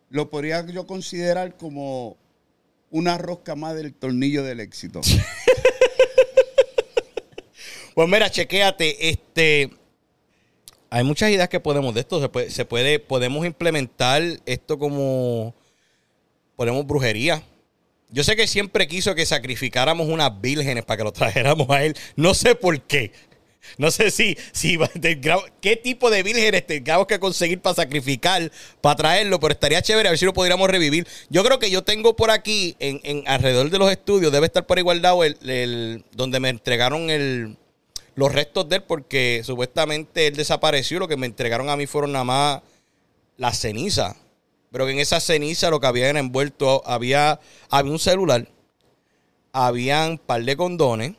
lo 0.09 0.29
podría 0.29 0.65
yo 0.65 0.87
considerar 0.87 1.57
como 1.57 2.15
una 2.89 3.17
rosca 3.17 3.55
más 3.55 3.75
del 3.75 3.93
tornillo 3.93 4.43
del 4.43 4.61
éxito. 4.61 5.01
Pues 7.93 8.09
mira, 8.09 8.29
chequéate, 8.29 9.07
este. 9.09 9.71
Hay 10.95 11.03
muchas 11.03 11.29
ideas 11.29 11.49
que 11.49 11.59
podemos 11.59 11.93
de 11.93 11.99
esto. 11.99 12.21
Se 12.21 12.29
puede, 12.29 12.49
se 12.49 12.63
puede, 12.63 12.99
podemos 12.99 13.45
implementar 13.45 14.21
esto 14.45 14.79
como. 14.79 15.53
Ponemos 16.55 16.87
brujería. 16.87 17.43
Yo 18.11 18.23
sé 18.23 18.37
que 18.37 18.47
siempre 18.47 18.87
quiso 18.87 19.13
que 19.13 19.25
sacrificáramos 19.25 20.07
unas 20.07 20.39
vírgenes 20.39 20.85
para 20.85 20.95
que 20.95 21.03
lo 21.03 21.11
trajéramos 21.11 21.69
a 21.69 21.83
él. 21.83 21.97
No 22.15 22.33
sé 22.33 22.55
por 22.55 22.79
qué. 22.81 23.11
No 23.77 23.91
sé 23.91 24.09
si, 24.09 24.37
si 24.53 24.79
qué 25.59 25.75
tipo 25.75 26.09
de 26.09 26.23
vírgenes 26.23 26.65
tengamos 26.65 27.07
que 27.07 27.19
conseguir 27.19 27.59
para 27.59 27.75
sacrificar, 27.75 28.49
para 28.79 28.95
traerlo, 28.95 29.37
pero 29.41 29.51
estaría 29.51 29.81
chévere 29.81 30.07
a 30.07 30.11
ver 30.11 30.17
si 30.17 30.23
lo 30.23 30.33
pudiéramos 30.33 30.69
revivir. 30.69 31.05
Yo 31.29 31.43
creo 31.43 31.59
que 31.59 31.69
yo 31.69 31.83
tengo 31.83 32.15
por 32.15 32.31
aquí, 32.31 32.77
en, 32.79 33.01
en 33.03 33.23
alrededor 33.27 33.69
de 33.69 33.79
los 33.79 33.91
estudios, 33.91 34.31
debe 34.31 34.45
estar 34.45 34.65
por 34.65 34.79
igualdad 34.79 35.15
el, 35.25 35.37
el- 35.49 36.05
donde 36.13 36.39
me 36.39 36.47
entregaron 36.47 37.09
el, 37.09 37.57
los 38.15 38.31
restos 38.33 38.67
de 38.69 38.77
él, 38.77 38.83
porque 38.83 39.41
supuestamente 39.43 40.27
él 40.27 40.35
desapareció. 40.35 40.99
Lo 40.99 41.07
que 41.07 41.17
me 41.17 41.25
entregaron 41.27 41.69
a 41.69 41.75
mí 41.77 41.85
fueron 41.85 42.11
nada 42.13 42.23
más 42.25 42.61
las 43.37 43.57
cenizas. 43.59 44.15
Pero 44.71 44.85
que 44.85 44.91
en 44.93 44.99
esa 44.99 45.19
ceniza 45.19 45.69
lo 45.69 45.79
que 45.79 45.87
había 45.87 46.09
era 46.09 46.19
envuelto, 46.19 46.81
había, 46.85 47.39
había 47.69 47.91
un 47.91 47.99
celular, 47.99 48.47
habían 49.53 50.11
un 50.11 50.17
par 50.17 50.43
de 50.43 50.57
condones 50.57 51.13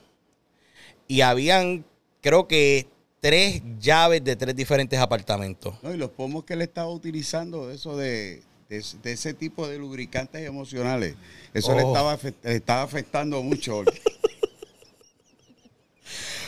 y 1.08 1.20
habían, 1.22 1.84
creo 2.20 2.46
que, 2.48 2.86
tres 3.20 3.62
llaves 3.80 4.22
de 4.22 4.36
tres 4.36 4.54
diferentes 4.54 4.98
apartamentos. 5.00 5.74
¿no? 5.82 5.92
Y 5.92 5.96
los 5.96 6.10
pomos 6.10 6.44
que 6.44 6.52
él 6.54 6.62
estaba 6.62 6.88
utilizando, 6.90 7.70
eso 7.70 7.96
de, 7.96 8.42
de, 8.68 8.76
ese- 8.76 8.98
de 8.98 9.12
ese 9.12 9.34
tipo 9.34 9.66
de 9.66 9.78
lubricantes 9.78 10.46
emocionales, 10.46 11.16
eso 11.54 11.74
le, 11.74 11.82
Oh. 11.82 11.88
estaba, 11.88 12.18
le 12.42 12.56
estaba 12.56 12.82
afectando 12.82 13.42
mucho. 13.42 13.82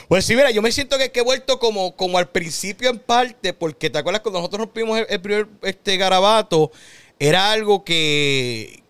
Pues 0.09 0.25
sí, 0.25 0.35
mira, 0.35 0.51
yo 0.51 0.63
me 0.63 0.73
siento 0.73 0.97
que, 0.97 1.11
he 1.15 1.23
vuelto 1.23 1.59
como, 1.59 1.95
como 1.95 2.17
al 2.17 2.31
principio 2.31 2.89
en 2.89 2.99
parte, 2.99 3.53
porque 3.53 3.91
te 3.91 3.99
acuerdas 3.99 4.23
cuando 4.23 4.39
nosotros 4.39 4.61
rompimos 4.63 4.99
el, 4.99 5.07
el 5.11 5.21
primer 5.21 5.47
este, 5.63 5.99
garabato, 5.99 6.73
era 7.19 7.53
algo 7.53 7.85
que, 7.85 8.83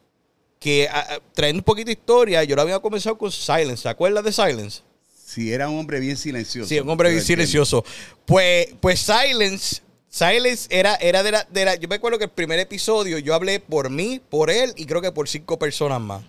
que 0.60 0.88
a- 0.88 1.18
trayendo 1.34 1.60
un 1.60 1.64
poquito 1.64 1.86
de 1.86 1.92
historia, 1.92 2.44
yo 2.44 2.54
lo 2.54 2.62
había 2.62 2.78
comenzado 2.78 3.18
con 3.18 3.32
Silence, 3.32 3.82
¿te 3.82 3.88
acuerdas 3.88 4.22
de 4.24 4.32
Silence? 4.32 4.82
Si 5.26 5.52
era 5.52 5.68
un 5.68 5.80
hombre 5.80 5.98
bien 5.98 6.16
silencioso. 6.16 6.68
Sí, 6.68 6.78
un 6.78 6.88
hombre 6.88 7.10
bien 7.10 7.22
silencioso. 7.22 7.84
Pues, 8.24 8.68
pues 8.80 9.00
Silence, 9.00 9.82
Silence 10.08 10.68
era, 10.70 10.94
era 10.96 11.22
de, 11.24 11.32
la, 11.32 11.46
de 11.50 11.64
la- 11.64 11.74
Yo 11.74 11.88
me 11.88 11.96
acuerdo 11.96 12.18
que 12.18 12.24
el 12.26 12.30
primer 12.30 12.60
episodio 12.60 13.18
yo 13.18 13.34
hablé 13.34 13.58
por 13.60 13.90
mí, 13.90 14.20
por 14.30 14.50
él 14.50 14.72
y 14.76 14.86
creo 14.86 15.02
que 15.02 15.10
por 15.12 15.28
cinco 15.28 15.58
personas 15.58 16.00
más. 16.00 16.22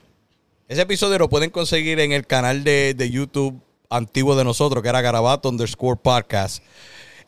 Ese 0.68 0.82
episodio 0.82 1.18
lo 1.20 1.30
pueden 1.30 1.50
conseguir 1.52 2.00
en 2.00 2.12
el 2.12 2.26
canal 2.28 2.64
de, 2.64 2.94
de 2.94 3.10
YouTube 3.10 3.62
antiguo 3.90 4.36
de 4.36 4.44
nosotros, 4.44 4.84
que 4.84 4.90
era 4.90 5.02
Garabato 5.02 5.50
underscore 5.50 6.00
podcast. 6.02 6.64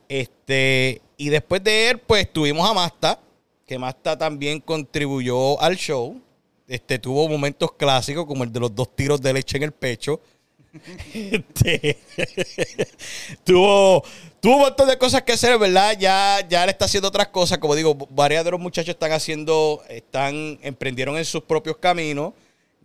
Este, 0.08 1.02
y 1.18 1.30
después 1.30 1.64
de 1.64 1.90
él, 1.90 2.00
pues 2.00 2.32
tuvimos 2.32 2.70
a 2.70 2.74
Masta, 2.74 3.20
que 3.66 3.80
Masta 3.80 4.18
también 4.18 4.60
contribuyó 4.60 5.60
al 5.62 5.76
show. 5.76 6.22
Este, 6.68 7.00
tuvo 7.00 7.28
momentos 7.28 7.72
clásicos 7.74 8.26
como 8.26 8.44
el 8.44 8.52
de 8.52 8.60
los 8.60 8.74
dos 8.74 8.96
tiros 8.96 9.22
de 9.22 9.34
leche 9.34 9.58
en 9.58 9.64
el 9.64 9.72
pecho. 9.72 10.20
Este, 11.14 11.98
tuvo, 13.44 14.04
tuvo 14.40 14.56
un 14.56 14.62
montón 14.62 14.88
de 14.88 14.98
cosas 14.98 15.22
que 15.24 15.34
hacer, 15.34 15.60
¿verdad? 15.60 15.98
Ya, 16.00 16.40
ya 16.48 16.64
él 16.64 16.70
está 16.70 16.86
haciendo 16.86 17.10
otras 17.10 17.28
cosas. 17.28 17.58
Como 17.58 17.76
digo, 17.76 17.96
varios 18.10 18.46
de 18.46 18.52
los 18.52 18.60
muchachos 18.60 18.94
están 18.94 19.12
haciendo, 19.12 19.84
están, 19.90 20.60
emprendieron 20.62 21.18
en 21.18 21.26
sus 21.26 21.44
propios 21.44 21.76
caminos. 21.76 22.34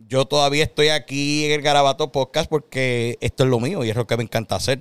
Yo 0.08 0.26
todavía 0.26 0.64
estoy 0.64 0.88
aquí 0.88 1.46
en 1.46 1.52
el 1.52 1.62
Garabato 1.62 2.12
Podcast 2.12 2.48
porque 2.48 3.16
esto 3.20 3.44
es 3.44 3.50
lo 3.50 3.58
mío 3.60 3.84
y 3.84 3.90
es 3.90 3.96
lo 3.96 4.06
que 4.06 4.16
me 4.16 4.22
encanta 4.22 4.56
hacer. 4.56 4.80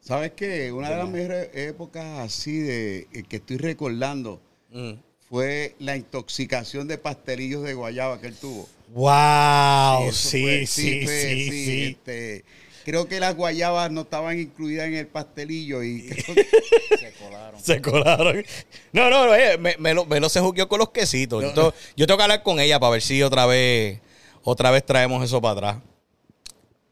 ¿Sabes 0.00 0.32
qué? 0.36 0.70
Una 0.72 0.90
de 0.90 0.96
las 0.96 1.08
mejores 1.08 1.48
épocas 1.54 2.04
así 2.20 2.58
de 2.58 3.06
eh, 3.12 3.22
que 3.28 3.36
estoy 3.36 3.56
recordando 3.58 4.40
Mm. 4.72 4.94
fue 5.30 5.74
la 5.78 5.96
intoxicación 5.96 6.88
de 6.88 6.98
pastelillos 6.98 7.62
de 7.62 7.74
guayaba 7.74 8.20
que 8.20 8.26
él 8.26 8.34
tuvo. 8.34 8.68
¡Wow! 8.92 10.12
Sí, 10.12 10.42
fue- 10.42 10.66
sí, 10.66 11.00
fue- 11.04 11.22
sí, 11.22 11.50
sí. 11.50 11.82
este, 11.98 12.44
creo 12.84 13.06
que 13.08 13.18
las 13.20 13.34
guayabas 13.36 13.90
no 13.90 14.02
estaban 14.02 14.38
incluidas 14.38 14.88
en 14.88 14.94
el 14.96 15.06
pastelillo 15.06 15.82
y 15.82 16.08
creo 16.08 16.34
que 16.34 16.46
Se 17.62 17.80
colaron. 17.80 18.44
No, 18.92 19.08
no, 19.10 19.26
no, 19.26 19.32
me, 19.58 19.76
me 19.78 19.94
lo, 19.94 20.04
me 20.04 20.20
lo 20.20 20.28
se 20.28 20.40
jugueó 20.40 20.68
con 20.68 20.78
los 20.80 20.90
quesitos. 20.90 21.42
Yo, 21.42 21.52
tengo- 21.54 21.74
yo 21.96 22.06
tengo 22.06 22.18
que 22.18 22.22
hablar 22.24 22.42
con 22.42 22.60
ella 22.60 22.78
para 22.78 22.90
ver 22.92 23.02
si 23.02 23.22
otra 23.22 23.46
vez, 23.46 24.00
otra 24.46 24.70
vez 24.70 24.86
traemos 24.86 25.24
eso 25.24 25.40
para 25.40 25.52
atrás. 25.52 25.82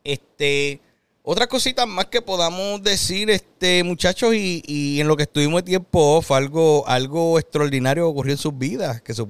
Este, 0.03 0.81
otras 1.23 1.47
cositas 1.47 1.87
más 1.87 2.07
que 2.07 2.21
podamos 2.21 2.83
decir, 2.83 3.31
este, 3.31 3.85
muchachos, 3.85 4.35
y, 4.35 4.61
y 4.67 5.01
en 5.01 5.07
lo 5.07 5.17
que 5.17 5.23
estuvimos 5.23 5.63
de 5.63 5.71
tiempo 5.71 6.17
off, 6.17 6.33
algo, 6.33 6.85
algo 6.89 7.39
extraordinario 7.39 8.09
ocurrió 8.09 8.33
en 8.33 8.39
sus 8.39 8.59
vidas 8.59 9.01
que 9.03 9.15
se, 9.15 9.23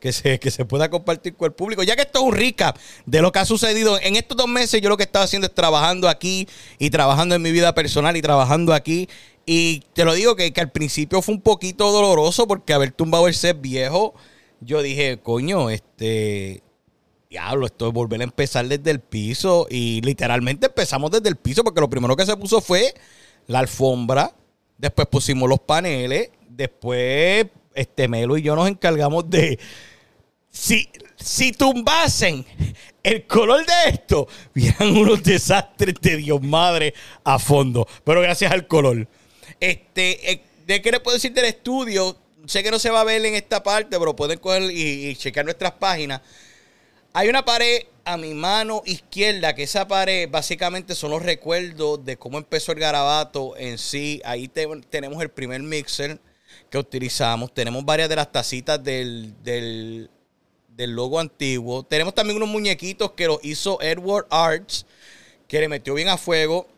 que, 0.00 0.12
se, 0.12 0.40
que 0.40 0.50
se 0.50 0.64
pueda 0.64 0.88
compartir 0.88 1.36
con 1.36 1.46
el 1.46 1.52
público. 1.52 1.82
Ya 1.82 1.94
que 1.94 2.02
esto 2.02 2.20
es 2.20 2.24
un 2.24 2.34
recap 2.34 2.78
de 3.04 3.20
lo 3.20 3.30
que 3.32 3.38
ha 3.38 3.44
sucedido 3.44 4.00
en 4.00 4.16
estos 4.16 4.38
dos 4.38 4.48
meses, 4.48 4.80
yo 4.80 4.88
lo 4.88 4.96
que 4.96 5.04
estaba 5.04 5.26
haciendo 5.26 5.46
es 5.46 5.54
trabajando 5.54 6.08
aquí 6.08 6.48
y 6.78 6.88
trabajando 6.88 7.34
en 7.34 7.42
mi 7.42 7.52
vida 7.52 7.74
personal 7.74 8.16
y 8.16 8.22
trabajando 8.22 8.72
aquí. 8.72 9.10
Y 9.44 9.80
te 9.92 10.06
lo 10.06 10.14
digo 10.14 10.36
que, 10.36 10.54
que 10.54 10.60
al 10.62 10.72
principio 10.72 11.20
fue 11.20 11.34
un 11.34 11.42
poquito 11.42 11.92
doloroso 11.92 12.48
porque 12.48 12.72
haber 12.72 12.92
tumbado 12.92 13.28
el 13.28 13.34
set 13.34 13.60
viejo, 13.60 14.14
yo 14.60 14.80
dije, 14.80 15.20
coño, 15.22 15.68
este, 15.68 16.62
diablo, 17.28 17.66
esto 17.66 17.88
es 17.88 17.92
volver 17.92 18.20
a 18.20 18.24
empezar 18.24 18.66
desde 18.66 18.90
el 18.90 19.00
piso. 19.00 19.66
Y 19.70 20.00
literalmente 20.00 20.66
empezamos 20.66 21.10
desde 21.10 21.28
el 21.28 21.36
piso 21.36 21.62
porque 21.62 21.80
lo 21.80 21.90
primero 21.90 22.16
que 22.16 22.26
se 22.26 22.36
puso 22.36 22.60
fue 22.60 22.94
la 23.46 23.60
alfombra, 23.60 24.34
después 24.76 25.08
pusimos 25.08 25.48
los 25.48 25.60
paneles, 25.60 26.30
después 26.48 27.46
este 27.74 28.08
Melo 28.08 28.36
y 28.36 28.42
yo 28.42 28.56
nos 28.56 28.68
encargamos 28.68 29.28
de... 29.28 29.58
Si, 30.50 30.88
si 31.16 31.52
tumbasen 31.52 32.44
el 33.02 33.26
color 33.26 33.64
de 33.64 33.90
esto, 33.90 34.26
vieran 34.54 34.96
unos 34.96 35.22
desastres 35.22 35.94
de 36.00 36.16
Dios 36.16 36.42
madre 36.42 36.94
a 37.22 37.38
fondo. 37.38 37.86
Pero 38.02 38.22
gracias 38.22 38.50
al 38.50 38.66
color. 38.66 39.06
Este, 39.60 40.32
eh, 40.32 40.42
¿de 40.66 40.82
qué 40.82 40.90
le 40.90 41.00
puedo 41.00 41.16
decir 41.16 41.32
del 41.32 41.44
estudio? 41.44 42.16
Sé 42.46 42.62
que 42.62 42.70
no 42.70 42.78
se 42.78 42.90
va 42.90 43.02
a 43.02 43.04
ver 43.04 43.24
en 43.24 43.34
esta 43.34 43.62
parte, 43.62 43.98
pero 43.98 44.16
pueden 44.16 44.38
coger 44.38 44.62
y 44.72 45.14
checar 45.16 45.44
nuestras 45.44 45.72
páginas. 45.72 46.22
Hay 47.12 47.28
una 47.28 47.44
pared 47.44 47.82
a 48.04 48.16
mi 48.16 48.32
mano 48.34 48.82
izquierda, 48.86 49.54
que 49.54 49.64
esa 49.64 49.88
pared 49.88 50.28
básicamente 50.30 50.94
son 50.94 51.10
los 51.10 51.22
recuerdos 51.22 52.04
de 52.04 52.16
cómo 52.16 52.38
empezó 52.38 52.72
el 52.72 52.78
garabato 52.78 53.56
en 53.56 53.78
sí. 53.78 54.20
Ahí 54.24 54.48
te- 54.48 54.66
tenemos 54.88 55.20
el 55.22 55.28
primer 55.30 55.62
mixer 55.62 56.18
que 56.70 56.78
utilizamos. 56.78 57.52
Tenemos 57.52 57.84
varias 57.84 58.08
de 58.08 58.16
las 58.16 58.30
tacitas 58.30 58.82
del, 58.82 59.34
del, 59.42 60.10
del 60.76 60.90
logo 60.92 61.18
antiguo. 61.18 61.82
Tenemos 61.82 62.14
también 62.14 62.36
unos 62.36 62.48
muñequitos 62.48 63.12
que 63.12 63.26
los 63.26 63.40
hizo 63.42 63.80
Edward 63.82 64.26
Arts, 64.30 64.86
que 65.48 65.60
le 65.60 65.68
metió 65.68 65.94
bien 65.94 66.08
a 66.08 66.16
fuego. 66.18 66.68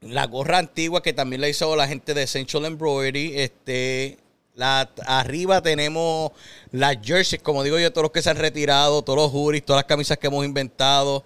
La 0.00 0.26
gorra 0.26 0.58
antigua 0.58 1.02
que 1.02 1.12
también 1.12 1.40
la 1.40 1.48
hizo 1.48 1.74
la 1.76 1.86
gente 1.88 2.12
de 2.14 2.24
Essential 2.24 2.64
Embroidery. 2.64 3.40
Este, 3.40 4.18
la, 4.54 4.90
arriba 5.06 5.62
tenemos 5.62 6.32
las 6.70 6.98
jerseys, 7.02 7.42
como 7.42 7.62
digo 7.62 7.78
yo, 7.78 7.92
todos 7.92 8.04
los 8.04 8.12
que 8.12 8.22
se 8.22 8.30
han 8.30 8.36
retirado, 8.36 9.02
todos 9.02 9.18
los 9.18 9.30
juris, 9.30 9.64
todas 9.64 9.80
las 9.80 9.86
camisas 9.86 10.18
que 10.18 10.26
hemos 10.26 10.44
inventado. 10.44 11.24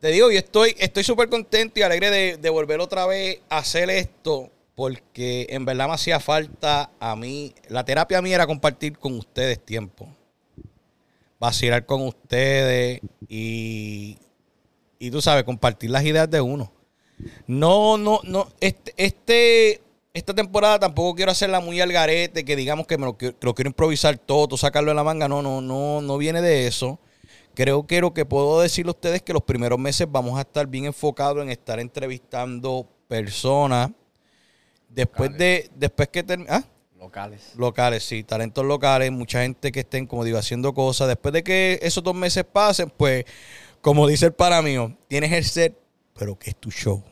Te 0.00 0.08
digo, 0.08 0.30
yo 0.30 0.38
estoy 0.38 0.74
estoy 0.78 1.02
súper 1.02 1.28
contento 1.28 1.80
y 1.80 1.82
alegre 1.82 2.36
de, 2.36 2.50
volver 2.50 2.80
otra 2.80 3.06
vez 3.06 3.40
a 3.48 3.58
hacer 3.58 3.90
esto 3.90 4.50
porque 4.74 5.46
en 5.50 5.64
verdad 5.64 5.88
me 5.88 5.94
hacía 5.94 6.20
falta 6.20 6.90
a 7.00 7.16
mí. 7.16 7.54
La 7.68 7.84
terapia 7.84 8.20
mía 8.20 8.36
era 8.36 8.46
compartir 8.46 8.98
con 8.98 9.14
ustedes 9.16 9.64
tiempo. 9.64 10.08
Vacilar 11.38 11.84
con 11.86 12.02
ustedes 12.02 13.00
y, 13.28 14.18
y 14.98 15.10
tú 15.10 15.20
sabes, 15.20 15.44
compartir 15.44 15.90
las 15.90 16.04
ideas 16.04 16.30
de 16.30 16.40
uno. 16.40 16.72
No, 17.46 17.96
no, 17.96 18.20
no. 18.24 18.48
Este, 18.60 18.94
este, 18.96 19.80
esta 20.14 20.32
temporada 20.32 20.78
tampoco 20.78 21.16
quiero 21.16 21.32
hacerla 21.32 21.58
muy 21.58 21.80
al 21.80 21.92
garete, 21.92 22.44
que 22.44 22.54
digamos 22.54 22.86
que 22.86 22.96
me 22.96 23.04
lo, 23.04 23.18
que 23.18 23.34
lo 23.40 23.54
quiero 23.54 23.68
improvisar 23.68 24.16
todo, 24.16 24.56
sacarlo 24.56 24.92
de 24.92 24.94
la 24.94 25.02
manga. 25.02 25.28
No, 25.28 25.42
no, 25.42 25.60
no, 25.60 26.00
no 26.00 26.18
viene 26.18 26.40
de 26.40 26.68
eso. 26.68 27.00
Creo 27.54 27.86
que 27.86 28.00
lo 28.00 28.14
que 28.14 28.24
puedo 28.24 28.60
decirle 28.60 28.90
a 28.90 28.92
ustedes 28.92 29.16
es 29.16 29.22
que 29.22 29.32
los 29.32 29.42
primeros 29.42 29.78
meses 29.78 30.06
vamos 30.08 30.38
a 30.38 30.42
estar 30.42 30.68
bien 30.68 30.84
enfocados 30.84 31.42
en 31.42 31.50
estar 31.50 31.80
entrevistando 31.80 32.88
personas. 33.08 33.90
Después 34.88 35.36
de, 35.36 35.68
después 35.74 36.08
que 36.08 36.22
termine. 36.22 36.48
¿ah? 36.50 36.64
Locales. 36.96 37.52
Locales, 37.56 38.04
sí, 38.04 38.22
talentos 38.22 38.64
locales, 38.64 39.10
mucha 39.10 39.42
gente 39.42 39.72
que 39.72 39.80
estén, 39.80 40.06
como 40.06 40.22
digo, 40.22 40.38
haciendo 40.38 40.72
cosas. 40.74 41.08
Después 41.08 41.32
de 41.32 41.42
que 41.42 41.80
esos 41.82 42.04
dos 42.04 42.14
meses 42.14 42.44
pasen, 42.44 42.88
pues, 42.88 43.24
como 43.80 44.06
dice 44.06 44.26
el 44.26 44.32
para 44.32 44.62
mío, 44.62 44.96
tienes 45.08 45.32
el 45.32 45.44
set, 45.44 45.76
pero 46.16 46.38
que 46.38 46.50
es 46.50 46.56
tu 46.56 46.70
show. 46.70 47.02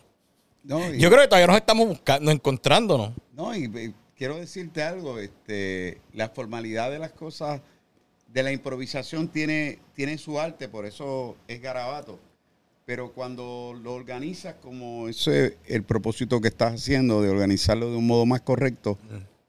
No, 0.64 0.92
y- 0.94 0.98
Yo 0.98 1.08
creo 1.10 1.22
que 1.22 1.28
todavía 1.28 1.46
nos 1.48 1.56
estamos 1.56 1.88
buscando, 1.88 2.30
encontrándonos. 2.30 3.12
No, 3.34 3.54
y, 3.56 3.64
y 3.64 3.94
quiero 4.16 4.36
decirte 4.36 4.82
algo, 4.82 5.18
este, 5.18 6.00
la 6.12 6.28
formalidad 6.28 6.90
de 6.90 6.98
las 6.98 7.12
cosas, 7.12 7.60
de 8.28 8.42
la 8.42 8.52
improvisación 8.52 9.28
tiene, 9.28 9.78
tiene 9.94 10.16
su 10.18 10.38
arte, 10.40 10.68
por 10.68 10.86
eso 10.86 11.36
es 11.48 11.60
garabato. 11.60 12.18
Pero 12.84 13.12
cuando 13.12 13.74
lo 13.80 13.94
organizas 13.94 14.54
como 14.56 15.08
ese 15.08 15.56
el 15.66 15.82
propósito 15.84 16.40
que 16.40 16.48
estás 16.48 16.74
haciendo, 16.74 17.22
de 17.22 17.28
organizarlo 17.30 17.90
de 17.90 17.96
un 17.96 18.06
modo 18.06 18.26
más 18.26 18.40
correcto, 18.40 18.98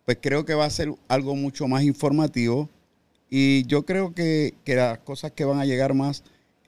pues 0.05 0.17
creo 0.22 0.46
que 0.46 0.53
va 0.53 0.65
a 0.65 0.70
ser 0.70 0.93
algo 1.08 1.36
mucho 1.36 1.67
más 1.67 1.84
informativo. 1.84 2.70
Y 3.29 3.65
yo 3.65 3.86
creo 3.86 4.13
que, 4.13 4.53
que 4.63 4.75
las 4.75 5.00
cosas 5.00 5.32
que 5.32 5.46
van 5.46 5.60
a 5.60 5.65
llegar 5.65 5.96
más 5.96 6.24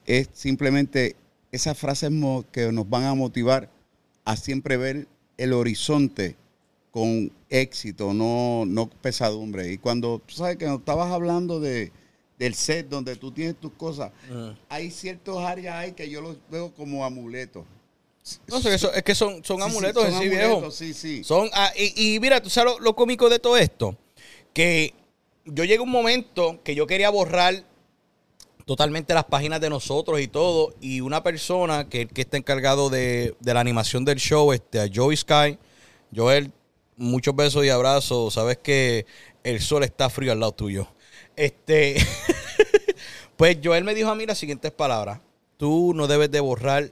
es 0.06 0.28
simplemente 0.32 1.14
esas 1.52 1.78
frases 1.78 2.10
que 2.50 2.72
nos 2.72 2.88
van 2.90 3.04
a 3.04 3.14
motivar 3.14 3.70
a 4.26 4.36
siempre 4.36 4.76
ver 4.76 5.06
el 5.38 5.52
horizonte 5.54 6.36
con 6.90 7.32
éxito, 7.48 8.12
no, 8.12 8.64
no 8.66 8.88
pesadumbre. 8.90 9.72
Y 9.72 9.78
cuando 9.78 10.20
tú 10.26 10.34
sabes 10.34 10.56
que 10.56 10.66
nos 10.66 10.80
estabas 10.80 11.10
hablando 11.12 11.60
de, 11.60 11.92
del 12.38 12.54
set 12.54 12.88
donde 12.88 13.16
tú 13.16 13.30
tienes 13.32 13.56
tus 13.56 13.72
cosas, 13.72 14.12
hay 14.68 14.90
ciertos 14.90 15.38
áreas 15.38 15.76
ahí 15.76 15.92
que 15.92 16.10
yo 16.10 16.20
los 16.20 16.36
veo 16.50 16.74
como 16.74 17.04
amuletos. 17.04 17.64
No 18.48 18.60
sé, 18.60 18.74
eso- 18.74 18.92
es 18.92 19.04
que 19.04 19.14
son, 19.14 19.44
son 19.44 19.58
Sí, 19.58 19.62
sí, 19.62 19.70
amuletos 19.70 20.02
son 20.02 20.12
en 20.12 20.18
sí, 20.18 20.26
amuletos, 20.26 20.58
viejo. 20.58 20.70
Sí, 20.72 20.92
sí. 20.94 21.22
Son, 21.24 21.48
ah, 21.52 21.70
y, 21.78 22.16
y 22.16 22.20
mira, 22.20 22.42
tú 22.42 22.50
sabes 22.50 22.72
lo, 22.74 22.80
lo 22.80 22.96
cómico 22.96 23.28
de 23.28 23.38
todo 23.38 23.56
esto, 23.56 23.96
que 24.52 24.92
yo 25.44 25.62
llegué 25.62 25.78
a 25.78 25.82
un 25.82 25.90
momento 25.90 26.60
que 26.64 26.74
yo 26.74 26.86
quería 26.88 27.10
borrar 27.10 27.62
totalmente 28.66 29.14
las 29.14 29.24
páginas 29.24 29.60
de 29.60 29.70
nosotros 29.70 30.20
y 30.20 30.26
todo, 30.26 30.74
y 30.80 31.00
una 31.00 31.22
persona 31.22 31.88
que, 31.88 32.08
que 32.08 32.22
está 32.22 32.36
encargado 32.36 32.90
de, 32.90 33.36
de 33.38 33.54
la 33.54 33.60
animación 33.60 34.04
del 34.04 34.18
show, 34.18 34.52
este, 34.52 34.90
Joey 34.92 35.16
Sky, 35.16 35.56
Joel, 36.14 36.50
muchos 36.96 37.34
besos 37.36 37.64
y 37.64 37.68
abrazos, 37.68 38.34
sabes 38.34 38.58
que 38.58 39.06
el 39.44 39.60
sol 39.60 39.84
está 39.84 40.10
frío 40.10 40.32
al 40.32 40.40
lado 40.40 40.50
tuyo. 40.50 40.88
Este, 41.36 41.96
pues 43.36 43.58
Joel 43.62 43.84
me 43.84 43.94
dijo 43.94 44.10
a 44.10 44.16
mí 44.16 44.26
las 44.26 44.38
siguientes 44.38 44.72
palabras, 44.72 45.20
tú 45.58 45.92
no 45.94 46.08
debes 46.08 46.32
de 46.32 46.40
borrar 46.40 46.90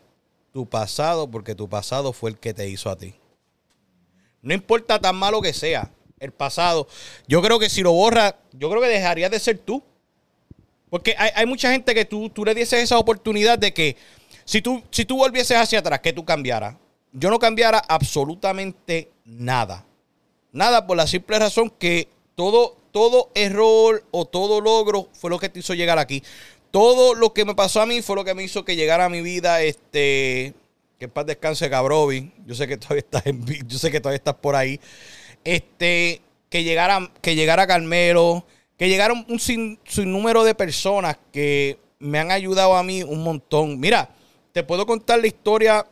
tu 0.52 0.66
pasado 0.66 1.28
porque 1.28 1.56
tu 1.56 1.68
pasado 1.68 2.12
fue 2.12 2.30
el 2.30 2.38
que 2.38 2.54
te 2.54 2.68
hizo 2.68 2.88
a 2.88 2.96
ti. 2.96 3.14
No 4.42 4.54
importa 4.54 5.00
tan 5.00 5.16
malo 5.16 5.42
que 5.42 5.52
sea 5.52 5.90
el 6.20 6.30
pasado. 6.30 6.87
Yo 7.26 7.42
creo 7.42 7.58
que 7.58 7.68
si 7.68 7.82
lo 7.82 7.90
borras, 7.90 8.37
yo 8.52 8.70
creo 8.70 8.80
que 8.80 8.88
dejarías 8.88 9.32
de 9.32 9.40
ser 9.40 9.58
tú. 9.58 9.82
Porque 10.90 11.16
hay, 11.18 11.46
mucha 11.46 11.72
gente 11.72 11.94
que 11.94 12.04
tú, 12.04 12.30
tú 12.30 12.44
le 12.44 12.54
dieses 12.54 12.82
esa 12.82 12.98
oportunidad 12.98 13.58
de 13.58 13.74
que 13.74 13.96
si 14.44 14.62
tú, 14.62 14.82
si 14.90 15.04
tú 15.04 15.16
volvieses 15.16 15.56
hacia 15.56 15.80
atrás, 15.80 16.00
que 16.00 16.12
tú 16.12 16.24
cambiaras. 16.24 16.76
Yo 17.12 17.30
no 17.30 17.38
cambiara 17.38 17.82
absolutamente 17.88 19.10
nada. 19.24 19.84
Nada 20.52 20.86
por 20.86 20.96
la 20.96 21.06
simple 21.06 21.38
razón 21.38 21.70
que 21.70 22.08
todo, 22.34 22.76
todo 22.92 23.30
error 23.34 24.04
o 24.10 24.24
todo 24.24 24.60
logro 24.60 25.08
fue 25.12 25.30
lo 25.30 25.38
que 25.38 25.48
te 25.48 25.60
hizo 25.60 25.74
llegar 25.74 25.98
aquí. 25.98 26.22
Todo 26.70 27.14
lo 27.14 27.32
que 27.32 27.44
me 27.44 27.54
pasó 27.54 27.80
a 27.80 27.86
mí 27.86 28.02
fue 28.02 28.16
lo 28.16 28.24
que 28.24 28.34
me 28.34 28.42
hizo 28.42 28.64
que 28.64 28.76
llegara 28.76 29.04
a 29.04 29.08
mi 29.08 29.20
vida, 29.20 29.62
este, 29.62 30.54
que 30.98 31.04
en 31.06 31.10
paz 31.10 31.26
descanse 31.26 31.70
Cabrovi. 31.70 32.32
Yo 32.46 32.54
sé 32.54 32.66
que 32.66 32.76
todavía 32.76 33.00
estás 33.00 33.26
en, 33.26 33.44
yo 33.66 33.78
sé 33.78 33.90
que 33.90 34.00
todavía 34.00 34.18
estás 34.18 34.34
por 34.34 34.56
ahí. 34.56 34.80
Este, 35.44 36.20
que 36.50 36.64
llegara, 36.64 37.10
que 37.20 37.34
llegara 37.34 37.66
Carmelo, 37.66 38.44
que 38.76 38.88
llegaron 38.88 39.24
un 39.28 39.38
sin, 39.38 39.78
sinnúmero 39.84 40.44
de 40.44 40.54
personas 40.54 41.16
que 41.32 41.78
me 41.98 42.18
han 42.18 42.30
ayudado 42.30 42.76
a 42.76 42.82
mí 42.82 43.02
un 43.02 43.22
montón. 43.22 43.78
Mira, 43.78 44.10
te 44.52 44.62
puedo 44.62 44.87
contar 44.87 45.20
la 45.20 45.26
historia 45.26 45.87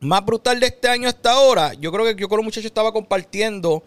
más 0.00 0.24
brutal 0.24 0.58
de 0.58 0.66
este 0.66 0.88
año 0.88 1.08
hasta 1.08 1.32
ahora. 1.32 1.74
Yo 1.74 1.92
creo 1.92 2.04
que 2.04 2.20
yo 2.20 2.28
con 2.28 2.38
los 2.38 2.44
muchachos 2.44 2.66
estaba 2.66 2.92
compartiendo. 2.92 3.82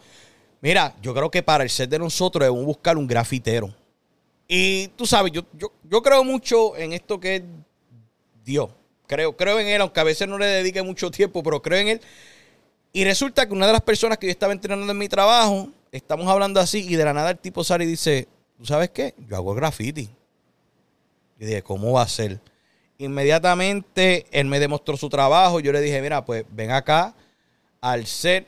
Mira, 0.62 0.96
yo 1.02 1.14
creo 1.14 1.30
que 1.30 1.44
para 1.44 1.64
el 1.64 1.70
set 1.70 1.90
de 1.90 2.00
nosotros 2.00 2.46
debemos 2.46 2.66
buscar 2.66 2.98
un 2.98 3.08
grafitero. 3.08 3.74
Y 4.48 4.88
tú 4.90 5.06
sabes, 5.06 5.32
yo, 5.32 5.44
yo, 5.54 5.72
yo 5.84 6.02
creo 6.02 6.24
mucho 6.24 6.78
en 6.78 6.94
esto 6.94 7.20
que 7.20 7.38
es 7.38 7.44
Dios. 8.44 8.70
Creo, 9.08 9.36
creo 9.36 9.60
en 9.60 9.68
Él, 9.68 9.82
aunque 9.82 10.00
a 10.00 10.04
veces 10.04 10.28
no 10.28 10.38
le 10.38 10.46
dedique 10.46 10.82
mucho 10.82 11.12
tiempo, 11.12 11.44
pero 11.44 11.62
creo 11.62 11.80
en 11.80 11.88
Él. 11.90 12.02
Y 12.92 13.04
resulta 13.04 13.48
que 13.48 13.54
una 13.54 13.68
de 13.68 13.74
las 13.74 13.82
personas 13.82 14.18
que 14.18 14.28
yo 14.28 14.32
estaba 14.32 14.54
entrenando 14.54 14.92
en 14.92 14.98
mi 14.98 15.10
trabajo, 15.10 15.70
estamos 15.94 16.28
hablando 16.28 16.60
así, 16.60 16.86
y 16.88 16.96
de 16.96 17.06
la 17.06 17.14
nada 17.14 17.32
el 17.32 17.38
tipo 17.38 17.64
sale 17.64 17.86
y 17.86 17.88
dice, 17.88 18.28
¿tú 18.58 18.66
sabes 18.66 18.90
qué? 18.90 19.14
Yo 19.30 19.36
hago 19.36 19.54
graffiti. 19.54 20.10
Y 21.40 21.46
dije, 21.46 21.62
¿cómo 21.62 21.94
va 21.94 22.02
a 22.02 22.08
ser? 22.08 22.42
Inmediatamente 22.98 24.26
él 24.32 24.48
me 24.48 24.60
demostró 24.60 24.98
su 24.98 25.10
trabajo. 25.10 25.60
Yo 25.60 25.72
le 25.72 25.82
dije, 25.82 26.02
mira, 26.02 26.26
pues 26.26 26.46
ven 26.50 26.72
acá 26.72 27.16
al 27.80 28.06
set. 28.08 28.48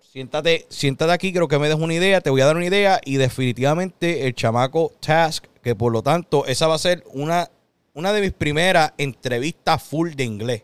Siéntate, 0.00 0.66
siéntate 0.68 1.12
aquí, 1.12 1.32
creo 1.32 1.48
que 1.48 1.58
me 1.58 1.68
des 1.68 1.78
una 1.78 1.94
idea, 1.94 2.20
te 2.20 2.28
voy 2.28 2.42
a 2.42 2.46
dar 2.46 2.56
una 2.56 2.66
idea. 2.66 3.00
Y 3.04 3.16
definitivamente 3.16 4.26
el 4.26 4.34
chamaco 4.34 4.92
Task, 5.00 5.46
que 5.62 5.74
por 5.74 5.90
lo 5.90 6.02
tanto, 6.02 6.44
esa 6.46 6.66
va 6.66 6.74
a 6.74 6.78
ser 6.78 7.02
una, 7.12 7.50
una 7.94 8.12
de 8.12 8.20
mis 8.20 8.32
primeras 8.32 8.92
entrevistas 8.98 9.82
full 9.82 10.10
de 10.10 10.24
inglés 10.24 10.62